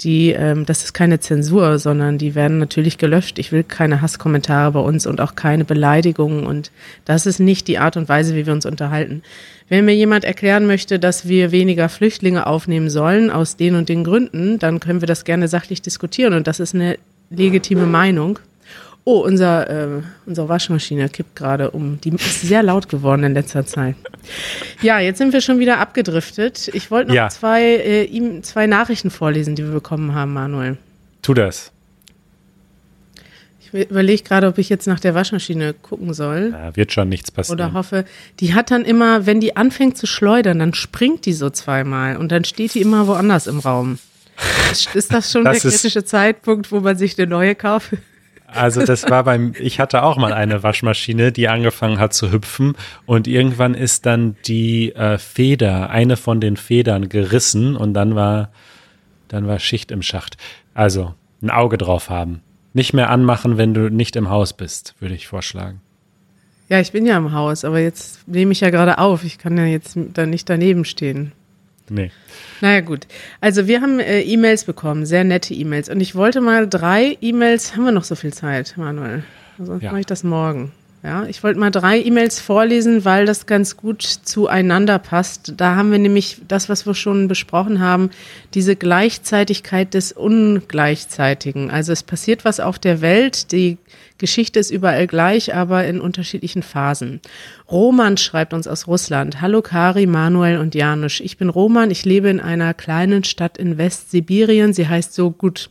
die, 0.00 0.30
ähm, 0.30 0.66
das 0.66 0.84
ist 0.84 0.92
keine 0.94 1.20
Zensur, 1.20 1.78
sondern 1.78 2.18
die 2.18 2.34
werden 2.34 2.58
natürlich 2.58 2.98
gelöscht. 2.98 3.38
Ich 3.38 3.52
will 3.52 3.64
keine 3.64 4.00
Hasskommentare 4.00 4.72
bei 4.72 4.80
uns 4.80 5.06
und 5.06 5.20
auch 5.20 5.34
keine 5.34 5.64
Beleidigungen 5.64 6.46
und 6.46 6.70
das 7.04 7.26
ist 7.26 7.38
nicht 7.38 7.68
die 7.68 7.78
Art 7.78 7.96
und 7.96 8.08
Weise, 8.08 8.34
wie 8.34 8.46
wir 8.46 8.52
uns 8.52 8.66
unterhalten. 8.66 9.22
Wenn 9.68 9.84
mir 9.84 9.94
jemand 9.94 10.24
erklären 10.24 10.66
möchte, 10.66 10.98
dass 10.98 11.28
wir 11.28 11.52
weniger 11.52 11.88
Flüchtlinge 11.88 12.46
aufnehmen 12.46 12.90
sollen 12.90 13.30
aus 13.30 13.56
den 13.56 13.74
und 13.76 13.88
den 13.88 14.04
Gründen, 14.04 14.58
dann 14.58 14.80
können 14.80 15.00
wir 15.00 15.06
das 15.06 15.24
gerne 15.24 15.48
sachlich 15.48 15.82
diskutieren 15.82 16.34
und 16.34 16.46
das 16.46 16.60
ist 16.60 16.74
eine 16.74 16.98
legitime 17.30 17.86
Meinung. 17.86 18.38
Oh, 19.04 19.20
unser, 19.20 19.70
äh, 19.70 20.02
unsere 20.26 20.48
Waschmaschine 20.48 21.08
kippt 21.08 21.34
gerade 21.34 21.70
um. 21.70 22.00
Die 22.00 22.10
ist 22.10 22.42
sehr 22.42 22.62
laut 22.62 22.88
geworden 22.88 23.24
in 23.24 23.34
letzter 23.34 23.64
Zeit. 23.64 23.96
Ja, 24.82 25.00
jetzt 25.00 25.18
sind 25.18 25.32
wir 25.32 25.40
schon 25.40 25.58
wieder 25.58 25.78
abgedriftet. 25.78 26.68
Ich 26.74 26.90
wollte 26.90 27.08
noch 27.08 27.14
ja. 27.14 27.28
zwei, 27.28 27.62
äh, 27.62 28.04
ihm 28.04 28.42
zwei 28.42 28.66
Nachrichten 28.66 29.10
vorlesen, 29.10 29.56
die 29.56 29.64
wir 29.64 29.72
bekommen 29.72 30.14
haben, 30.14 30.34
Manuel. 30.34 30.76
Tu 31.22 31.34
das. 31.34 31.72
Ich 33.72 33.88
überlege 33.90 34.22
gerade, 34.22 34.48
ob 34.48 34.58
ich 34.58 34.68
jetzt 34.68 34.86
nach 34.86 35.00
der 35.00 35.14
Waschmaschine 35.14 35.74
gucken 35.74 36.12
soll. 36.12 36.50
Ja, 36.52 36.76
wird 36.76 36.92
schon 36.92 37.08
nichts 37.08 37.30
passieren. 37.30 37.60
Oder 37.60 37.72
hoffe, 37.72 38.04
die 38.40 38.52
hat 38.52 38.70
dann 38.70 38.84
immer, 38.84 39.26
wenn 39.26 39.40
die 39.40 39.56
anfängt 39.56 39.96
zu 39.96 40.06
schleudern, 40.06 40.58
dann 40.58 40.74
springt 40.74 41.24
die 41.24 41.32
so 41.32 41.50
zweimal 41.50 42.16
und 42.16 42.32
dann 42.32 42.44
steht 42.44 42.74
die 42.74 42.80
immer 42.80 43.06
woanders 43.06 43.46
im 43.46 43.60
Raum. 43.60 43.98
Ist 44.94 45.12
das 45.12 45.30
schon 45.30 45.44
das 45.44 45.60
der 45.60 45.70
kritische 45.70 46.04
Zeitpunkt, 46.04 46.72
wo 46.72 46.80
man 46.80 46.96
sich 46.96 47.18
eine 47.18 47.28
neue 47.28 47.54
kauft? 47.54 47.92
Also 48.52 48.84
das 48.84 49.08
war 49.08 49.24
beim, 49.24 49.54
ich 49.58 49.80
hatte 49.80 50.02
auch 50.02 50.16
mal 50.16 50.32
eine 50.32 50.62
Waschmaschine, 50.62 51.32
die 51.32 51.48
angefangen 51.48 51.98
hat 51.98 52.12
zu 52.12 52.32
hüpfen 52.32 52.74
und 53.06 53.26
irgendwann 53.26 53.74
ist 53.74 54.06
dann 54.06 54.36
die 54.46 54.94
äh, 54.94 55.18
Feder, 55.18 55.90
eine 55.90 56.16
von 56.16 56.40
den 56.40 56.56
Federn 56.56 57.08
gerissen 57.08 57.76
und 57.76 57.94
dann 57.94 58.14
war, 58.14 58.50
dann 59.28 59.46
war 59.46 59.58
Schicht 59.58 59.90
im 59.90 60.02
Schacht. 60.02 60.36
Also 60.74 61.14
ein 61.42 61.50
Auge 61.50 61.78
drauf 61.78 62.10
haben. 62.10 62.42
Nicht 62.72 62.92
mehr 62.92 63.10
anmachen, 63.10 63.56
wenn 63.56 63.74
du 63.74 63.90
nicht 63.90 64.16
im 64.16 64.30
Haus 64.30 64.52
bist, 64.52 64.94
würde 65.00 65.14
ich 65.14 65.26
vorschlagen. 65.26 65.80
Ja, 66.68 66.78
ich 66.78 66.92
bin 66.92 67.04
ja 67.04 67.16
im 67.16 67.32
Haus, 67.32 67.64
aber 67.64 67.80
jetzt 67.80 68.28
nehme 68.28 68.52
ich 68.52 68.60
ja 68.60 68.70
gerade 68.70 68.98
auf. 68.98 69.24
Ich 69.24 69.38
kann 69.38 69.56
ja 69.56 69.64
jetzt 69.64 69.98
da 70.14 70.24
nicht 70.24 70.48
daneben 70.48 70.84
stehen. 70.84 71.32
Nee. 71.90 72.12
Naja, 72.60 72.80
gut. 72.80 73.06
Also 73.40 73.66
wir 73.66 73.80
haben 73.80 73.98
äh, 73.98 74.22
E-Mails 74.22 74.64
bekommen, 74.64 75.04
sehr 75.04 75.24
nette 75.24 75.52
E-Mails. 75.52 75.88
Und 75.88 76.00
ich 76.00 76.14
wollte 76.14 76.40
mal 76.40 76.68
drei 76.68 77.18
E-Mails, 77.20 77.74
haben 77.74 77.84
wir 77.84 77.92
noch 77.92 78.04
so 78.04 78.14
viel 78.14 78.32
Zeit, 78.32 78.74
Manuel? 78.76 79.24
Sonst 79.58 79.82
ja. 79.82 79.90
mache 79.90 80.00
ich 80.00 80.06
das 80.06 80.22
morgen. 80.22 80.72
Ja, 81.02 81.24
ich 81.24 81.42
wollte 81.42 81.58
mal 81.58 81.70
drei 81.70 81.98
E-Mails 81.98 82.40
vorlesen, 82.40 83.06
weil 83.06 83.24
das 83.24 83.46
ganz 83.46 83.76
gut 83.78 84.02
zueinander 84.02 84.98
passt. 84.98 85.54
Da 85.56 85.74
haben 85.74 85.90
wir 85.90 85.98
nämlich 85.98 86.42
das, 86.46 86.68
was 86.68 86.84
wir 86.84 86.94
schon 86.94 87.26
besprochen 87.26 87.80
haben, 87.80 88.10
diese 88.52 88.76
Gleichzeitigkeit 88.76 89.94
des 89.94 90.12
Ungleichzeitigen. 90.12 91.70
Also 91.70 91.92
es 91.92 92.02
passiert 92.02 92.44
was 92.44 92.60
auf 92.60 92.78
der 92.78 93.00
Welt, 93.00 93.50
die 93.50 93.78
Geschichte 94.20 94.60
ist 94.60 94.70
überall 94.70 95.06
gleich, 95.06 95.54
aber 95.54 95.86
in 95.86 96.00
unterschiedlichen 96.00 96.62
Phasen. 96.62 97.20
Roman 97.70 98.18
schreibt 98.18 98.52
uns 98.52 98.68
aus 98.68 98.86
Russland. 98.86 99.40
Hallo 99.40 99.62
Kari, 99.62 100.06
Manuel 100.06 100.58
und 100.58 100.74
Janusz. 100.74 101.20
Ich 101.20 101.38
bin 101.38 101.48
Roman, 101.48 101.90
ich 101.90 102.04
lebe 102.04 102.28
in 102.28 102.38
einer 102.38 102.74
kleinen 102.74 103.24
Stadt 103.24 103.56
in 103.56 103.78
Westsibirien. 103.78 104.74
Sie 104.74 104.86
heißt 104.86 105.14
so 105.14 105.30
gut. 105.30 105.70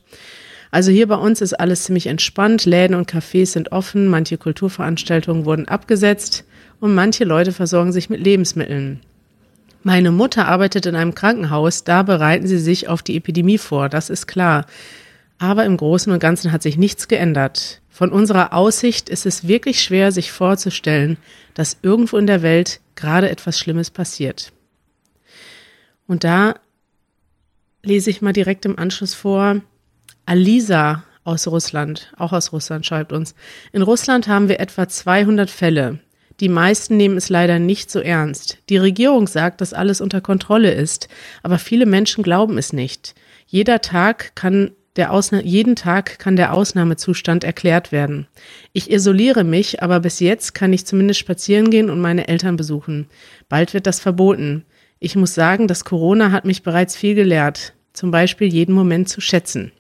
Also 0.72 0.92
hier 0.92 1.08
bei 1.08 1.16
uns 1.16 1.42
ist 1.42 1.54
alles 1.54 1.84
ziemlich 1.84 2.08
entspannt. 2.08 2.66
Läden 2.66 2.96
und 2.96 3.10
Cafés 3.10 3.52
sind 3.52 3.72
offen, 3.72 4.08
manche 4.08 4.38
Kulturveranstaltungen 4.38 5.46
wurden 5.46 5.68
abgesetzt 5.68 6.44
und 6.80 6.96
manche 6.96 7.26
Leute 7.26 7.52
versorgen 7.52 7.92
sich 7.92 8.10
mit 8.10 8.20
Lebensmitteln. 8.20 9.00
Meine 9.84 10.10
Mutter 10.10 10.48
arbeitet 10.48 10.88
in 10.88 10.96
einem 10.96 11.14
Krankenhaus, 11.14 11.84
da 11.84 12.02
bereiten 12.02 12.48
sie 12.48 12.58
sich 12.58 12.90
auf 12.90 13.04
die 13.04 13.16
Epidemie 13.16 13.60
vor, 13.60 13.90
das 13.90 14.10
ist 14.10 14.26
klar. 14.26 14.66
Aber 15.38 15.66
im 15.66 15.78
Großen 15.78 16.12
und 16.12 16.20
Ganzen 16.20 16.52
hat 16.52 16.64
sich 16.64 16.78
nichts 16.78 17.08
geändert. 17.08 17.79
Von 18.00 18.14
unserer 18.14 18.54
Aussicht 18.54 19.10
ist 19.10 19.26
es 19.26 19.46
wirklich 19.46 19.84
schwer, 19.84 20.14
sich 20.14 20.32
vorzustellen, 20.32 21.18
dass 21.54 21.80
irgendwo 21.82 22.16
in 22.16 22.28
der 22.28 22.42
Welt 22.42 22.80
gerade 22.96 23.30
etwas 23.30 23.60
Schlimmes 23.60 23.92
passiert. 23.92 24.54
Und 26.08 26.24
da 26.24 26.56
lese 27.84 28.10
ich 28.10 28.22
mal 28.22 28.32
direkt 28.32 28.64
im 28.64 28.80
Anschluss 28.80 29.14
vor, 29.14 29.60
Alisa 30.26 31.04
aus 31.26 31.46
Russland, 31.48 32.14
auch 32.16 32.32
aus 32.32 32.54
Russland, 32.54 32.86
schreibt 32.86 33.12
uns. 33.12 33.36
In 33.74 33.82
Russland 33.82 34.30
haben 34.30 34.48
wir 34.48 34.62
etwa 34.62 34.88
200 34.88 35.50
Fälle. 35.50 36.00
Die 36.40 36.48
meisten 36.48 36.96
nehmen 36.96 37.18
es 37.18 37.28
leider 37.28 37.60
nicht 37.60 37.92
so 37.92 38.00
ernst. 38.00 38.60
Die 38.70 38.78
Regierung 38.78 39.28
sagt, 39.28 39.60
dass 39.60 39.74
alles 39.74 40.00
unter 40.00 40.22
Kontrolle 40.22 40.72
ist, 40.72 41.10
aber 41.44 41.60
viele 41.60 41.86
Menschen 41.86 42.24
glauben 42.24 42.58
es 42.58 42.72
nicht. 42.72 43.14
Jeder 43.46 43.82
Tag 43.82 44.38
kann 44.38 44.72
der 45.00 45.12
Ausna 45.12 45.42
jeden 45.42 45.76
Tag 45.76 46.20
kann 46.20 46.36
der 46.36 46.54
Ausnahmezustand 46.54 47.44
erklärt 47.44 47.92
werden. 47.92 48.28
Ich 48.74 48.92
isoliere 48.92 49.44
mich, 49.44 49.82
aber 49.82 50.02
bis 50.02 50.20
jetzt 50.20 50.54
kann 50.54 50.74
ich 50.74 50.86
zumindest 50.86 51.20
spazieren 51.20 51.72
gehen 51.72 51.90
und 51.90 52.02
meine 52.02 52.28
Eltern 52.28 52.58
besuchen. 52.58 53.08
Bald 53.48 53.74
wird 53.74 53.88
das 53.88 54.00
verboten. 54.00 54.66
Ich 55.00 55.16
muss 55.16 55.34
sagen, 55.34 55.68
dass 55.68 55.86
Corona 55.86 56.32
hat 56.32 56.46
mich 56.46 56.62
bereits 56.62 56.96
viel 56.96 57.16
gelehrt, 57.16 57.74
zum 57.94 58.12
Beispiel 58.12 58.48
jeden 58.48 58.76
Moment 58.76 59.10
zu 59.10 59.22
schätzen. 59.22 59.72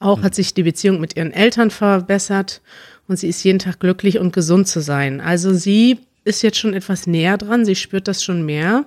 Auch 0.00 0.22
hat 0.22 0.34
sich 0.34 0.52
die 0.52 0.64
Beziehung 0.64 1.00
mit 1.00 1.16
ihren 1.16 1.32
Eltern 1.32 1.70
verbessert 1.70 2.60
und 3.06 3.16
sie 3.16 3.28
ist 3.28 3.44
jeden 3.44 3.60
Tag 3.60 3.80
glücklich 3.80 4.18
und 4.18 4.32
gesund 4.32 4.68
zu 4.68 4.80
sein. 4.80 5.20
Also 5.20 5.54
sie 5.54 6.00
ist 6.24 6.42
jetzt 6.42 6.58
schon 6.58 6.74
etwas 6.74 7.06
näher 7.06 7.38
dran, 7.38 7.64
sie 7.64 7.76
spürt 7.76 8.08
das 8.08 8.24
schon 8.24 8.44
mehr. 8.44 8.86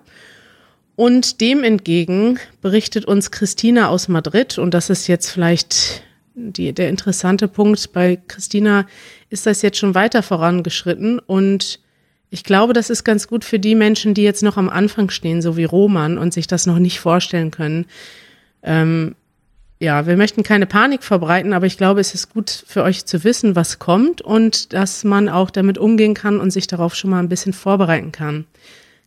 Und 0.97 1.41
dem 1.41 1.63
entgegen 1.63 2.39
berichtet 2.63 3.05
uns 3.05 3.29
Christina 3.29 3.89
aus 3.89 4.07
Madrid, 4.07 4.57
und 4.57 4.73
das 4.73 4.89
ist 4.89 5.05
jetzt 5.05 5.29
vielleicht 5.29 6.01
die, 6.33 6.73
der 6.73 6.89
interessante 6.89 7.47
Punkt 7.47 7.93
bei 7.93 8.17
Christina, 8.27 8.87
ist 9.29 9.45
das 9.45 9.61
jetzt 9.61 9.77
schon 9.77 9.93
weiter 9.93 10.23
vorangeschritten 10.23 11.19
und 11.19 11.79
ich 12.31 12.43
glaube, 12.43 12.73
das 12.73 12.89
ist 12.89 13.03
ganz 13.03 13.27
gut 13.27 13.45
für 13.45 13.59
die 13.59 13.75
Menschen, 13.75 14.15
die 14.15 14.23
jetzt 14.23 14.41
noch 14.41 14.57
am 14.57 14.69
Anfang 14.69 15.11
stehen, 15.11 15.43
so 15.43 15.55
wie 15.55 15.65
Roman 15.65 16.17
und 16.17 16.33
sich 16.33 16.47
das 16.47 16.65
noch 16.65 16.79
nicht 16.79 16.99
vorstellen 16.99 17.51
können. 17.51 17.85
Ähm, 18.63 19.13
ja, 19.79 20.07
wir 20.07 20.17
möchten 20.17 20.41
keine 20.41 20.65
Panik 20.65 21.03
verbreiten, 21.03 21.53
aber 21.53 21.67
ich 21.67 21.77
glaube, 21.77 22.01
es 22.01 22.15
ist 22.15 22.33
gut 22.33 22.63
für 22.65 22.81
euch 22.81 23.05
zu 23.05 23.23
wissen, 23.23 23.55
was 23.55 23.77
kommt 23.77 24.21
und 24.21 24.73
dass 24.73 25.03
man 25.03 25.29
auch 25.29 25.51
damit 25.51 25.77
umgehen 25.77 26.15
kann 26.15 26.39
und 26.39 26.49
sich 26.49 26.65
darauf 26.65 26.95
schon 26.95 27.11
mal 27.11 27.19
ein 27.19 27.29
bisschen 27.29 27.53
vorbereiten 27.53 28.11
kann. 28.11 28.47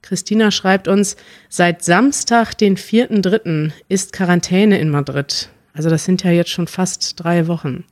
Christina 0.02 0.50
schreibt 0.50 0.88
uns, 0.88 1.16
seit 1.49 1.85
Samstag, 1.85 2.54
den 2.54 2.76
4.3., 2.76 3.73
ist 3.88 4.12
Quarantäne 4.12 4.78
in 4.78 4.90
Madrid. 4.90 5.50
Also 5.73 5.90
das 5.90 6.04
sind 6.04 6.25
ja 6.25 6.30
jetzt 6.30 6.50
schon 6.50 6.66
fast 6.66 7.23
drei 7.23 7.47
Wochen. 7.47 7.85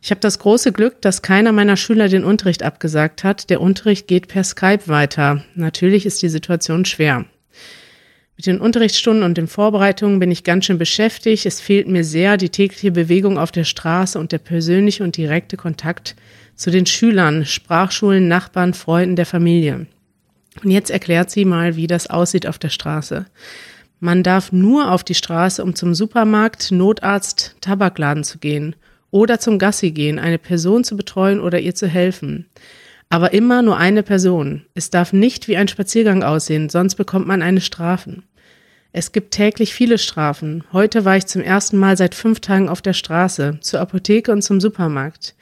Ich 0.00 0.10
habe 0.10 0.20
das 0.20 0.38
große 0.38 0.72
Glück, 0.72 1.02
dass 1.02 1.22
keiner 1.22 1.52
meiner 1.52 1.76
Schüler 1.76 2.08
den 2.08 2.24
Unterricht 2.24 2.62
abgesagt 2.62 3.24
hat. 3.24 3.50
Der 3.50 3.60
Unterricht 3.60 4.06
geht 4.06 4.28
per 4.28 4.44
Skype 4.44 4.86
weiter. 4.86 5.44
Natürlich 5.54 6.06
ist 6.06 6.22
die 6.22 6.28
Situation 6.28 6.84
schwer. 6.84 7.24
Mit 8.36 8.46
den 8.46 8.60
Unterrichtsstunden 8.60 9.24
und 9.24 9.36
den 9.36 9.48
Vorbereitungen 9.48 10.20
bin 10.20 10.30
ich 10.30 10.44
ganz 10.44 10.66
schön 10.66 10.78
beschäftigt. 10.78 11.44
Es 11.44 11.60
fehlt 11.60 11.88
mir 11.88 12.04
sehr 12.04 12.36
die 12.36 12.50
tägliche 12.50 12.92
Bewegung 12.92 13.36
auf 13.36 13.50
der 13.50 13.64
Straße 13.64 14.16
und 14.16 14.30
der 14.30 14.38
persönliche 14.38 15.02
und 15.02 15.16
direkte 15.16 15.56
Kontakt 15.56 16.14
zu 16.54 16.70
den 16.70 16.86
Schülern, 16.86 17.44
Sprachschulen, 17.44 18.28
Nachbarn, 18.28 18.74
Freunden 18.74 19.16
der 19.16 19.26
Familie. 19.26 19.86
Und 20.62 20.70
jetzt 20.70 20.90
erklärt 20.90 21.30
sie 21.30 21.44
mal, 21.44 21.76
wie 21.76 21.86
das 21.86 22.08
aussieht 22.08 22.46
auf 22.46 22.58
der 22.58 22.70
Straße. 22.70 23.26
Man 24.00 24.22
darf 24.22 24.52
nur 24.52 24.92
auf 24.92 25.02
die 25.02 25.14
Straße, 25.14 25.62
um 25.62 25.74
zum 25.74 25.94
Supermarkt, 25.94 26.70
Notarzt, 26.70 27.56
Tabakladen 27.60 28.24
zu 28.24 28.38
gehen 28.38 28.76
oder 29.10 29.40
zum 29.40 29.58
Gassi 29.58 29.90
gehen, 29.90 30.18
eine 30.18 30.38
Person 30.38 30.84
zu 30.84 30.96
betreuen 30.96 31.40
oder 31.40 31.58
ihr 31.58 31.74
zu 31.74 31.88
helfen. 31.88 32.46
Aber 33.08 33.32
immer 33.32 33.62
nur 33.62 33.76
eine 33.76 34.02
Person. 34.02 34.62
Es 34.74 34.90
darf 34.90 35.12
nicht 35.12 35.48
wie 35.48 35.56
ein 35.56 35.68
Spaziergang 35.68 36.22
aussehen, 36.22 36.68
sonst 36.68 36.94
bekommt 36.94 37.26
man 37.26 37.42
eine 37.42 37.60
Strafen. 37.60 38.24
Es 38.92 39.12
gibt 39.12 39.32
täglich 39.32 39.74
viele 39.74 39.98
Strafen. 39.98 40.64
Heute 40.72 41.04
war 41.04 41.16
ich 41.16 41.26
zum 41.26 41.42
ersten 41.42 41.78
Mal 41.78 41.96
seit 41.96 42.14
fünf 42.14 42.40
Tagen 42.40 42.68
auf 42.68 42.82
der 42.82 42.92
Straße, 42.92 43.58
zur 43.60 43.80
Apotheke 43.80 44.32
und 44.32 44.42
zum 44.42 44.60
Supermarkt. 44.60 45.34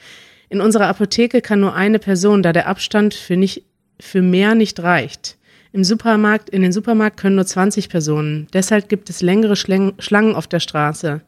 In 0.48 0.60
unserer 0.60 0.86
Apotheke 0.86 1.40
kann 1.40 1.60
nur 1.60 1.74
eine 1.74 1.98
Person, 1.98 2.42
da 2.42 2.52
der 2.52 2.68
Abstand 2.68 3.14
für, 3.14 3.36
nicht, 3.36 3.64
für 4.00 4.22
mehr 4.22 4.54
nicht 4.54 4.80
reicht. 4.80 5.36
Im 5.72 5.84
Supermarkt, 5.84 6.48
in 6.50 6.62
den 6.62 6.72
Supermarkt 6.72 7.18
können 7.18 7.36
nur 7.36 7.46
20 7.46 7.88
Personen. 7.88 8.46
Deshalb 8.52 8.88
gibt 8.88 9.10
es 9.10 9.20
längere 9.20 9.56
Schlangen 9.56 10.34
auf 10.34 10.46
der 10.46 10.60
Straße. 10.60 11.20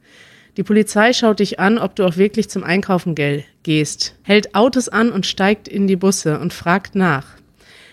Die 0.57 0.63
Polizei 0.63 1.13
schaut 1.13 1.39
dich 1.39 1.61
an, 1.61 1.79
ob 1.79 1.95
du 1.95 2.05
auch 2.05 2.17
wirklich 2.17 2.49
zum 2.49 2.65
Einkaufen 2.65 3.15
gehst, 3.63 4.17
hält 4.23 4.55
Autos 4.55 4.89
an 4.89 5.13
und 5.13 5.27
steigt 5.27 5.69
in 5.69 5.87
die 5.87 5.97
Busse 5.97 6.41
und 6.41 6.53
fragt 6.53 6.95
nach. 6.95 7.27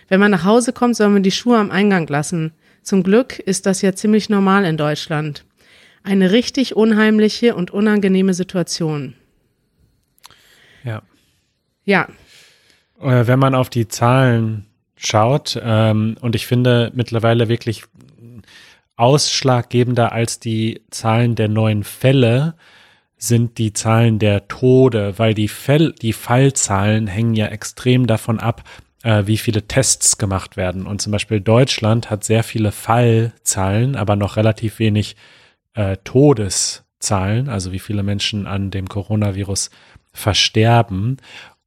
Wenn 0.07 0.19
man 0.19 0.31
nach 0.31 0.45
Hause 0.45 0.73
kommt, 0.73 0.95
soll 0.95 1.09
man 1.09 1.23
die 1.23 1.31
Schuhe 1.31 1.57
am 1.57 1.71
Eingang 1.71 2.07
lassen. 2.07 2.53
Zum 2.81 3.03
Glück 3.03 3.37
ist 3.37 3.65
das 3.65 3.81
ja 3.81 3.93
ziemlich 3.93 4.29
normal 4.29 4.65
in 4.65 4.77
Deutschland. 4.77 5.45
Eine 6.03 6.31
richtig 6.31 6.75
unheimliche 6.75 7.55
und 7.55 7.71
unangenehme 7.71 8.33
Situation. 8.33 9.15
Ja. 10.83 11.01
Ja. 11.83 12.07
Äh, 12.99 13.27
wenn 13.27 13.39
man 13.39 13.55
auf 13.55 13.69
die 13.69 13.87
Zahlen 13.87 14.65
schaut, 14.95 15.59
ähm, 15.61 16.17
und 16.21 16.35
ich 16.35 16.47
finde 16.47 16.91
mittlerweile 16.95 17.49
wirklich 17.49 17.83
ausschlaggebender 18.97 20.11
als 20.11 20.39
die 20.39 20.81
Zahlen 20.89 21.35
der 21.35 21.49
neuen 21.49 21.83
Fälle 21.83 22.55
sind 23.17 23.57
die 23.57 23.73
Zahlen 23.73 24.19
der 24.19 24.47
Tode, 24.47 25.17
weil 25.17 25.33
die, 25.33 25.47
Fell, 25.47 25.93
die 25.93 26.13
Fallzahlen 26.13 27.07
hängen 27.07 27.33
ja 27.33 27.47
extrem 27.47 28.07
davon 28.07 28.39
ab, 28.39 28.63
äh, 29.03 29.23
wie 29.25 29.37
viele 29.37 29.67
Tests 29.67 30.17
gemacht 30.17 30.57
werden. 30.57 30.85
Und 30.85 31.01
zum 31.01 31.11
Beispiel 31.11 31.39
Deutschland 31.39 32.09
hat 32.09 32.23
sehr 32.23 32.43
viele 32.43 32.71
Fallzahlen, 32.71 33.95
aber 33.95 34.15
noch 34.15 34.37
relativ 34.37 34.79
wenig 34.79 35.15
äh, 35.73 35.97
Todeszahlen, 36.03 37.49
also 37.49 37.71
wie 37.71 37.79
viele 37.79 38.03
Menschen 38.03 38.47
an 38.47 38.69
dem 38.71 38.87
Coronavirus 38.87 39.71
versterben. 40.13 41.17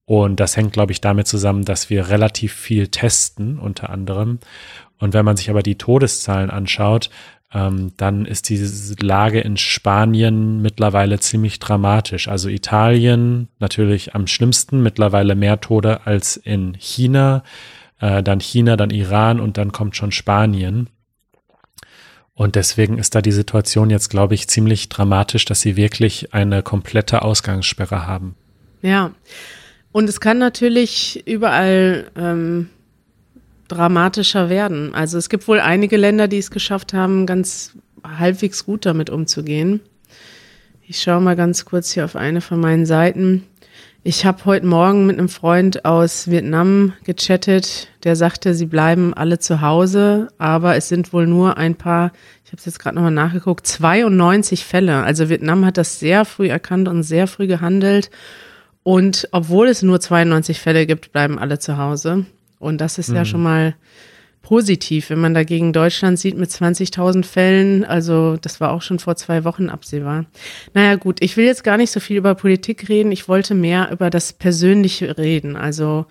Und 0.09 0.41
das 0.41 0.57
hängt, 0.57 0.73
glaube 0.73 0.93
ich, 0.93 1.03
damit 1.03 1.27
zusammen, 1.27 1.67
dass 1.67 1.91
wir 1.91 2.09
relativ 2.09 2.55
viel 2.55 2.88
testen, 2.88 3.59
unter 3.59 3.91
anderem. 3.91 4.38
Und 4.99 5.12
wenn 5.12 5.23
man 5.23 5.37
sich 5.37 5.50
aber 5.50 5.62
die 5.62 5.77
Todeszahlen 5.77 6.49
anschaut, 6.49 7.11
ähm, 7.53 7.93
dann 7.99 8.25
ist 8.25 8.49
diese 8.49 8.95
Lage 9.05 9.41
in 9.41 9.59
Spanien 9.59 10.62
mittlerweile 10.62 11.21
ziemlich 11.21 11.59
dramatisch. 11.59 12.27
Also 12.27 12.49
Italien 12.49 13.49
natürlich 13.59 14.15
am 14.15 14.27
schlimmsten, 14.27 14.83
mittlerweile 14.83 15.35
mehr 15.35 15.61
Tode 15.61 16.07
als 16.07 16.38
in 16.38 16.73
China, 16.79 17.43
äh, 18.00 18.23
dann 18.23 18.41
China, 18.41 18.79
dann 18.79 18.88
Iran 18.88 19.41
und 19.41 19.59
dann 19.59 19.73
kommt 19.73 19.95
schon 19.95 20.11
Spanien. 20.11 20.88
Und 22.33 22.55
deswegen 22.55 22.97
ist 22.97 23.15
da 23.15 23.21
die 23.21 23.31
Situation 23.31 23.91
jetzt, 23.91 24.09
glaube 24.09 24.33
ich, 24.33 24.49
ziemlich 24.49 24.88
dramatisch, 24.88 25.45
dass 25.45 25.61
sie 25.61 25.77
wirklich 25.77 26.33
eine 26.33 26.62
komplette 26.62 27.21
Ausgangssperre 27.21 28.07
haben. 28.07 28.37
Ja. 28.81 29.11
Und 29.92 30.09
es 30.09 30.21
kann 30.21 30.38
natürlich 30.38 31.26
überall 31.26 32.11
ähm, 32.16 32.68
dramatischer 33.68 34.49
werden. 34.49 34.95
Also 34.95 35.18
es 35.18 35.28
gibt 35.28 35.49
wohl 35.49 35.61
einige 35.61 35.97
Länder, 35.97 36.28
die 36.28 36.38
es 36.38 36.50
geschafft 36.50 36.92
haben, 36.95 37.26
ganz 37.26 37.73
halbwegs 38.04 38.64
gut 38.64 38.87
damit 38.87 39.11
umzugehen. 39.11 39.80
Ich 40.87 41.02
schaue 41.02 41.21
mal 41.21 41.37
ganz 41.37 41.64
kurz 41.64 41.92
hier 41.92 42.04
auf 42.04 42.16
eine 42.16 42.40
von 42.40 42.61
meinen 42.61 42.87
Seiten. 42.87 43.45
Ich 44.04 44.25
habe 44.25 44.45
heute 44.47 44.64
Morgen 44.64 45.07
mit 45.07 45.18
einem 45.18 45.28
Freund 45.28 45.85
aus 45.85 46.30
Vietnam 46.30 46.95
gechattet, 47.04 47.88
der 48.04 48.16
sagte, 48.16 48.54
sie 48.54 48.64
bleiben 48.64 49.12
alle 49.12 49.38
zu 49.38 49.61
Hause, 49.61 50.28
aber 50.38 50.76
es 50.76 50.88
sind 50.88 51.12
wohl 51.12 51.26
nur 51.26 51.59
ein 51.59 51.75
paar, 51.75 52.12
ich 52.45 52.52
habe 52.52 52.59
es 52.59 52.64
jetzt 52.64 52.78
gerade 52.78 52.95
nochmal 52.95 53.11
nachgeguckt, 53.11 53.66
92 53.66 54.64
Fälle. 54.64 55.02
Also 55.02 55.28
Vietnam 55.28 55.66
hat 55.66 55.76
das 55.76 55.99
sehr 55.99 56.25
früh 56.25 56.49
erkannt 56.49 56.88
und 56.88 57.02
sehr 57.02 57.26
früh 57.26 57.49
gehandelt. 57.49 58.11
Und 58.88 59.28
obwohl 59.33 59.68
es 59.68 59.83
nur 59.83 60.00
92 60.00 60.61
Fälle 60.61 60.87
gibt, 60.87 61.12
bleiben 61.12 61.38
alle 61.38 61.59
zu 61.59 61.76
Hause. 61.76 62.25
Und 62.59 62.80
das 62.80 62.97
ist 62.97 63.11
mhm. 63.11 63.16
ja 63.16 63.25
schon 63.26 63.42
mal 63.42 63.75
positiv, 64.40 65.11
wenn 65.11 65.18
man 65.18 65.35
dagegen 65.35 65.75
Deutschland 65.75 66.18
sieht 66.18 66.38
mit 66.38 66.49
20.000 66.49 67.23
Fällen. 67.26 67.85
Also 67.85 68.38
das 68.40 68.62
war 68.62 68.73
auch 68.73 68.80
schon 68.80 68.99
vor 68.99 69.14
zwei 69.16 69.45
Wochen 69.45 69.68
absehbar. 69.68 70.25
Naja 70.73 70.95
gut, 70.95 71.18
ich 71.21 71.37
will 71.37 71.45
jetzt 71.45 71.64
gar 71.64 71.76
nicht 71.76 71.90
so 71.90 72.00
viel 72.00 72.16
über 72.16 72.35
Politik 72.35 72.88
reden. 72.88 73.12
Ich 73.12 73.28
wollte 73.28 73.54
mehr 73.54 73.90
über 73.92 74.09
das 74.09 74.33
Persönliche 74.33 75.18
reden. 75.18 75.54
Also 75.54 76.07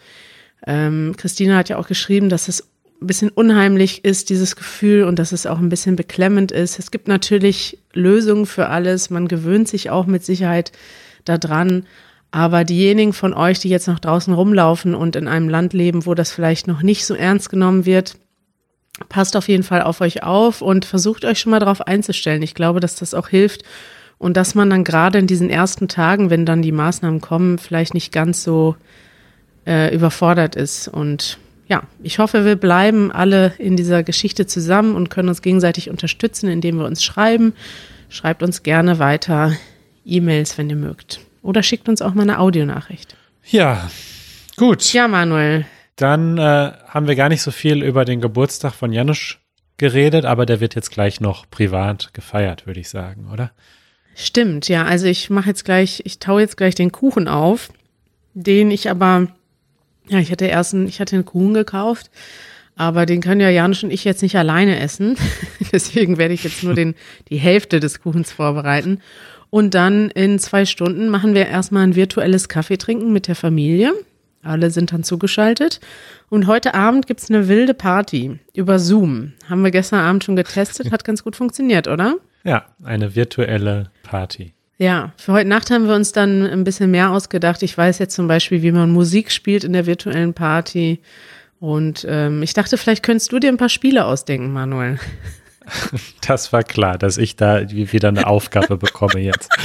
ähm, 0.67 1.15
Christina 1.17 1.57
hat 1.57 1.69
ja 1.69 1.77
auch 1.79 1.88
geschrieben, 1.88 2.29
dass 2.29 2.48
es 2.48 2.62
ein 3.01 3.07
bisschen 3.07 3.29
unheimlich 3.29 4.05
ist, 4.05 4.29
dieses 4.29 4.55
Gefühl, 4.55 5.05
und 5.05 5.17
dass 5.17 5.31
es 5.31 5.48
auch 5.48 5.57
ein 5.57 5.69
bisschen 5.69 5.96
beklemmend 5.96 6.51
ist. 6.51 6.77
Es 6.77 6.91
gibt 6.91 7.07
natürlich 7.07 7.79
Lösungen 7.93 8.46
für 8.46 8.67
alles. 8.67 9.10
Man 9.10 9.27
gewöhnt 9.27 9.67
sich 9.67 9.89
auch 9.89 10.05
mit 10.05 10.24
Sicherheit 10.24 10.74
daran. 11.25 11.88
Aber 12.31 12.63
diejenigen 12.63 13.13
von 13.13 13.34
euch, 13.34 13.60
die 13.60 13.69
jetzt 13.69 13.88
noch 13.88 14.00
draußen 14.00 14.34
rumlaufen 14.34 14.96
und 14.96 15.15
in 15.15 15.27
einem 15.27 15.50
Land 15.50 15.74
leben, 15.74 16.05
wo 16.05 16.13
das 16.13 16.31
vielleicht 16.31 16.67
noch 16.67 16.81
nicht 16.81 17.05
so 17.05 17.15
ernst 17.15 17.50
genommen 17.50 17.86
wird, 17.86 18.17
passt 19.10 19.38
auf 19.38 19.48
jeden 19.48 19.63
Fall 19.63 19.81
auf 19.81 20.01
euch 20.01 20.24
auf 20.24 20.62
und 20.62 20.86
versucht 20.86 21.24
euch 21.25 21.39
schon 21.39 21.51
mal 21.51 21.60
darauf 21.60 21.81
einzustellen. 21.81 22.41
Ich 22.41 22.55
glaube, 22.55 22.79
dass 22.79 22.96
das 22.96 23.13
auch 23.13 23.29
hilft 23.29 23.63
und 24.17 24.36
dass 24.36 24.55
man 24.55 24.69
dann 24.69 24.84
gerade 24.84 25.19
in 25.19 25.27
diesen 25.27 25.50
ersten 25.50 25.88
Tagen, 25.88 26.29
wenn 26.29 26.46
dann 26.46 26.62
die 26.62 26.72
Maßnahmen 26.72 27.22
kommen, 27.22 27.60
vielleicht 27.60 27.93
nicht 27.93 28.12
ganz 28.12 28.43
so 28.43 28.75
äh, 29.65 29.93
überfordert 29.93 30.55
ist. 30.55 30.88
Und 30.88 31.38
ja, 31.67 31.84
ich 32.01 32.19
hoffe, 32.19 32.46
wir 32.46 32.55
bleiben 32.55 33.12
alle 33.12 33.53
in 33.57 33.75
dieser 33.75 34.03
Geschichte 34.03 34.48
zusammen 34.48 34.96
und 34.96 35.10
können 35.10 35.29
uns 35.29 35.41
gegenseitig 35.41 35.89
unterstützen, 35.89 36.50
indem 36.50 36.79
wir 36.79 36.86
uns 36.86 37.03
schreiben. 37.03 37.53
Schreibt 38.10 38.41
uns 38.41 38.63
gerne 38.63 38.99
weiter 38.99 39.54
E-Mails, 40.06 40.58
wenn 40.58 40.69
ihr 40.69 40.78
mögt. 40.78 41.19
Oder 41.47 41.63
schickt 41.63 41.88
uns 41.88 42.01
auch 42.01 42.13
mal 42.13 42.23
eine 42.23 42.39
Audionachricht. 42.39 43.15
Ja, 43.45 43.89
gut. 44.57 44.91
Ja, 44.91 45.07
Manuel. 45.07 45.65
Dann 45.95 46.38
äh, 46.38 46.73
haben 46.89 47.07
wir 47.07 47.15
gar 47.15 47.29
nicht 47.29 47.41
so 47.41 47.51
viel 47.51 47.83
über 47.83 48.03
den 48.03 48.19
Geburtstag 48.19 48.73
von 48.73 48.91
Janusz 48.91 49.38
geredet, 49.77 50.25
aber 50.25 50.45
der 50.45 50.60
wird 50.60 50.75
jetzt 50.75 50.91
gleich 50.91 51.21
noch 51.21 51.49
privat 51.49 52.13
gefeiert, 52.13 52.67
würde 52.67 52.81
ich 52.81 52.89
sagen, 52.89 53.29
oder? 53.31 53.51
Stimmt, 54.13 54.67
ja. 54.67 54.83
Also 54.83 55.05
ich 55.05 55.29
mache 55.29 55.47
jetzt 55.47 55.63
gleich, 55.63 56.01
ich 56.03 56.19
taue 56.19 56.41
jetzt 56.41 56.57
gleich 56.57 56.75
den 56.75 56.91
Kuchen 56.91 57.29
auf, 57.29 57.71
den 58.33 58.69
ich 58.69 58.89
aber, 58.89 59.27
ja, 60.10 60.19
ich 60.19 60.33
hatte 60.33 60.47
erst, 60.47 60.73
einen, 60.73 60.89
ich 60.89 60.99
hatte 60.99 61.15
einen 61.15 61.23
Kuchen 61.23 61.53
gekauft, 61.53 62.12
aber 62.75 63.05
den 63.05 63.21
können 63.21 63.39
ja 63.39 63.49
Janusz 63.49 63.83
und 63.83 63.91
ich 63.91 64.03
jetzt 64.03 64.21
nicht 64.21 64.36
alleine 64.36 64.81
essen. 64.81 65.15
Deswegen 65.71 66.17
werde 66.17 66.33
ich 66.33 66.43
jetzt 66.43 66.63
nur 66.63 66.73
den, 66.73 66.93
die 67.29 67.38
Hälfte 67.38 67.79
des 67.79 68.01
Kuchens 68.01 68.33
vorbereiten. 68.33 69.01
Und 69.49 69.73
dann 69.73 70.10
in 70.10 70.39
zwei 70.39 70.65
Stunden 70.65 71.10
machen 71.10 71.33
wir 71.33 71.47
erstmal 71.47 71.83
ein 71.83 71.95
virtuelles 71.95 72.49
Kaffeetrinken 72.49 73.13
mit 73.13 73.27
der 73.27 73.36
Familie. 73.36 73.93
Alle 74.43 74.71
sind 74.71 74.91
dann 74.91 75.03
zugeschaltet. 75.03 75.79
Und 76.29 76.47
heute 76.47 76.73
Abend 76.73 77.07
gibt's 77.07 77.29
eine 77.29 77.47
wilde 77.47 77.73
Party 77.73 78.39
über 78.53 78.79
Zoom. 78.79 79.33
Haben 79.49 79.63
wir 79.63 79.71
gestern 79.71 79.99
Abend 79.99 80.23
schon 80.23 80.36
getestet, 80.36 80.91
hat 80.91 81.03
ganz 81.03 81.23
gut 81.23 81.36
funktioniert, 81.36 81.88
oder? 81.88 82.15
Ja, 82.43 82.65
eine 82.83 83.15
virtuelle 83.15 83.91
Party. 84.03 84.53
Ja, 84.77 85.12
für 85.17 85.33
heute 85.33 85.49
Nacht 85.49 85.71
haben 85.71 85.88
wir 85.88 85.95
uns 85.95 86.12
dann 86.12 86.45
ein 86.45 86.63
bisschen 86.63 86.91
mehr 86.91 87.12
ausgedacht. 87.12 87.63
Ich 87.63 87.75
weiß 87.75 87.97
jetzt 87.99 88.15
zum 88.15 88.27
Beispiel, 88.27 88.62
wie 88.62 88.71
man 88.71 88.91
Musik 88.91 89.31
spielt 89.31 89.63
in 89.63 89.73
der 89.73 89.88
virtuellen 89.88 90.33
Party. 90.33 90.99
Und 91.60 92.05
ähm, 92.07 92.43
ich 92.43 92.53
dachte, 92.53 92.77
vielleicht 92.77 93.03
könntest 93.03 93.31
du 93.31 93.39
dir 93.39 93.49
ein 93.49 93.57
paar 93.57 93.69
Spiele 93.69 94.05
ausdenken, 94.05 94.53
Manuel. 94.53 94.99
Das 96.27 96.51
war 96.51 96.63
klar, 96.63 96.97
dass 96.97 97.17
ich 97.17 97.36
da 97.36 97.69
wieder 97.69 98.10
eine 98.10 98.27
Aufgabe 98.27 98.77
bekomme 98.77 99.19
jetzt. 99.19 99.49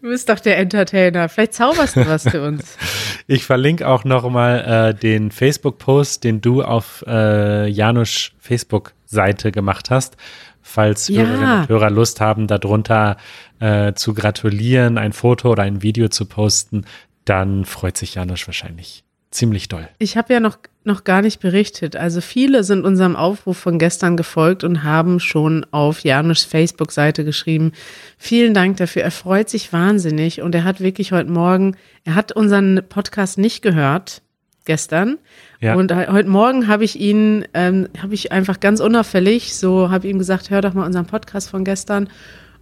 Du 0.00 0.08
bist 0.08 0.30
doch 0.30 0.40
der 0.40 0.56
Entertainer. 0.58 1.28
Vielleicht 1.28 1.52
zauberst 1.54 1.96
du 1.96 2.06
was 2.06 2.28
für 2.28 2.42
uns. 2.42 2.78
Ich 3.26 3.44
verlinke 3.44 3.88
auch 3.88 4.04
noch 4.04 4.28
mal 4.28 4.90
äh, 4.90 4.94
den 4.94 5.30
Facebook-Post, 5.30 6.24
den 6.24 6.42
du 6.42 6.62
auf 6.62 7.02
äh, 7.06 7.66
Janusz 7.68 8.32
Facebook-Seite 8.38 9.50
gemacht 9.50 9.88
hast. 9.90 10.18
Falls 10.60 11.08
ja. 11.08 11.22
Hörerinnen 11.22 11.60
und 11.60 11.68
Hörer 11.70 11.88
Lust 11.88 12.20
haben, 12.20 12.46
darunter 12.46 13.16
äh, 13.60 13.94
zu 13.94 14.12
gratulieren, 14.12 14.98
ein 14.98 15.14
Foto 15.14 15.52
oder 15.52 15.62
ein 15.62 15.80
Video 15.80 16.08
zu 16.08 16.26
posten, 16.26 16.84
dann 17.24 17.64
freut 17.64 17.96
sich 17.96 18.14
Janusz 18.14 18.46
wahrscheinlich 18.46 19.04
ziemlich 19.30 19.68
doll. 19.68 19.88
Ich 19.98 20.18
habe 20.18 20.34
ja 20.34 20.40
noch, 20.40 20.58
noch 20.86 21.04
gar 21.04 21.22
nicht 21.22 21.40
berichtet. 21.40 21.96
Also 21.96 22.20
viele 22.20 22.64
sind 22.64 22.84
unserem 22.84 23.16
Aufruf 23.16 23.56
von 23.56 23.78
gestern 23.78 24.16
gefolgt 24.16 24.64
und 24.64 24.82
haben 24.82 25.20
schon 25.20 25.66
auf 25.70 26.00
Janusz 26.00 26.44
Facebook-Seite 26.44 27.24
geschrieben. 27.24 27.72
Vielen 28.18 28.54
Dank 28.54 28.76
dafür. 28.76 29.02
Er 29.02 29.10
freut 29.10 29.48
sich 29.48 29.72
wahnsinnig 29.72 30.42
und 30.42 30.54
er 30.54 30.64
hat 30.64 30.80
wirklich 30.80 31.12
heute 31.12 31.30
Morgen, 31.30 31.76
er 32.04 32.14
hat 32.14 32.32
unseren 32.32 32.82
Podcast 32.88 33.38
nicht 33.38 33.62
gehört 33.62 34.22
gestern. 34.64 35.18
Ja. 35.60 35.74
Und 35.74 35.94
heute 35.94 36.28
Morgen 36.28 36.68
habe 36.68 36.84
ich 36.84 36.98
ihn, 36.98 37.46
ähm, 37.54 37.88
habe 38.02 38.14
ich 38.14 38.32
einfach 38.32 38.60
ganz 38.60 38.80
unauffällig, 38.80 39.56
so 39.56 39.90
habe 39.90 40.08
ihm 40.08 40.18
gesagt, 40.18 40.50
hör 40.50 40.60
doch 40.60 40.74
mal 40.74 40.86
unseren 40.86 41.06
Podcast 41.06 41.50
von 41.50 41.64
gestern. 41.64 42.08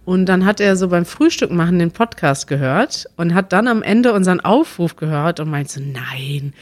Und 0.05 0.25
dann 0.25 0.45
hat 0.45 0.59
er 0.59 0.75
so 0.75 0.89
beim 0.89 1.05
Frühstück 1.05 1.51
machen 1.51 1.79
den 1.79 1.91
Podcast 1.91 2.47
gehört 2.47 3.05
und 3.15 3.33
hat 3.33 3.53
dann 3.53 3.69
am 3.69 3.81
Ende 3.81 4.11
unseren 4.11 4.41
Aufruf 4.41 4.97
gehört 4.97 5.39
und 5.39 5.49
meinte 5.49 5.73
so, 5.73 5.81
nein. 5.81 6.53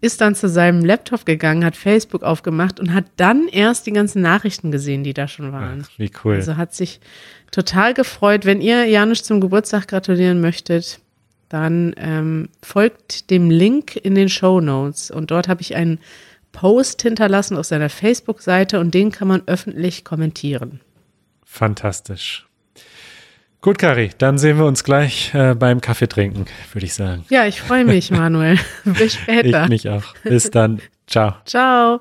Ist 0.00 0.20
dann 0.20 0.34
zu 0.34 0.48
seinem 0.48 0.84
Laptop 0.84 1.26
gegangen, 1.26 1.64
hat 1.64 1.74
Facebook 1.74 2.22
aufgemacht 2.22 2.78
und 2.78 2.94
hat 2.94 3.06
dann 3.16 3.48
erst 3.48 3.86
die 3.86 3.92
ganzen 3.92 4.22
Nachrichten 4.22 4.70
gesehen, 4.70 5.02
die 5.02 5.12
da 5.12 5.26
schon 5.26 5.52
waren. 5.52 5.84
Ach, 5.84 5.98
wie 5.98 6.10
cool. 6.22 6.34
Also 6.34 6.56
hat 6.56 6.72
sich 6.72 7.00
total 7.50 7.94
gefreut. 7.94 8.44
Wenn 8.44 8.60
ihr 8.60 8.84
Janusz 8.84 9.24
zum 9.24 9.40
Geburtstag 9.40 9.88
gratulieren 9.88 10.40
möchtet, 10.40 11.00
dann 11.48 11.94
ähm, 11.96 12.48
folgt 12.62 13.30
dem 13.30 13.50
Link 13.50 13.96
in 13.96 14.14
den 14.14 14.28
Show 14.28 14.60
Notes. 14.60 15.10
Und 15.10 15.30
dort 15.30 15.48
habe 15.48 15.62
ich 15.62 15.74
einen 15.74 15.98
Post 16.52 17.02
hinterlassen 17.02 17.56
auf 17.56 17.66
seiner 17.66 17.88
Facebook-Seite 17.88 18.80
und 18.80 18.94
den 18.94 19.10
kann 19.10 19.28
man 19.28 19.42
öffentlich 19.46 20.04
kommentieren. 20.04 20.80
Fantastisch. 21.44 22.47
Gut, 23.68 23.76
Kari, 23.76 24.08
dann 24.16 24.38
sehen 24.38 24.56
wir 24.56 24.64
uns 24.64 24.82
gleich 24.82 25.34
äh, 25.34 25.54
beim 25.54 25.82
Kaffee 25.82 26.08
trinken, 26.08 26.46
würde 26.72 26.86
ich 26.86 26.94
sagen. 26.94 27.26
Ja, 27.28 27.44
ich 27.44 27.60
freue 27.60 27.84
mich, 27.84 28.10
Manuel. 28.10 28.58
Bis 28.84 29.16
später. 29.16 29.64
Ich 29.64 29.68
mich 29.68 29.88
auch. 29.90 30.14
Bis 30.24 30.50
dann. 30.50 30.80
Ciao. 31.06 31.34
Ciao. 31.44 32.00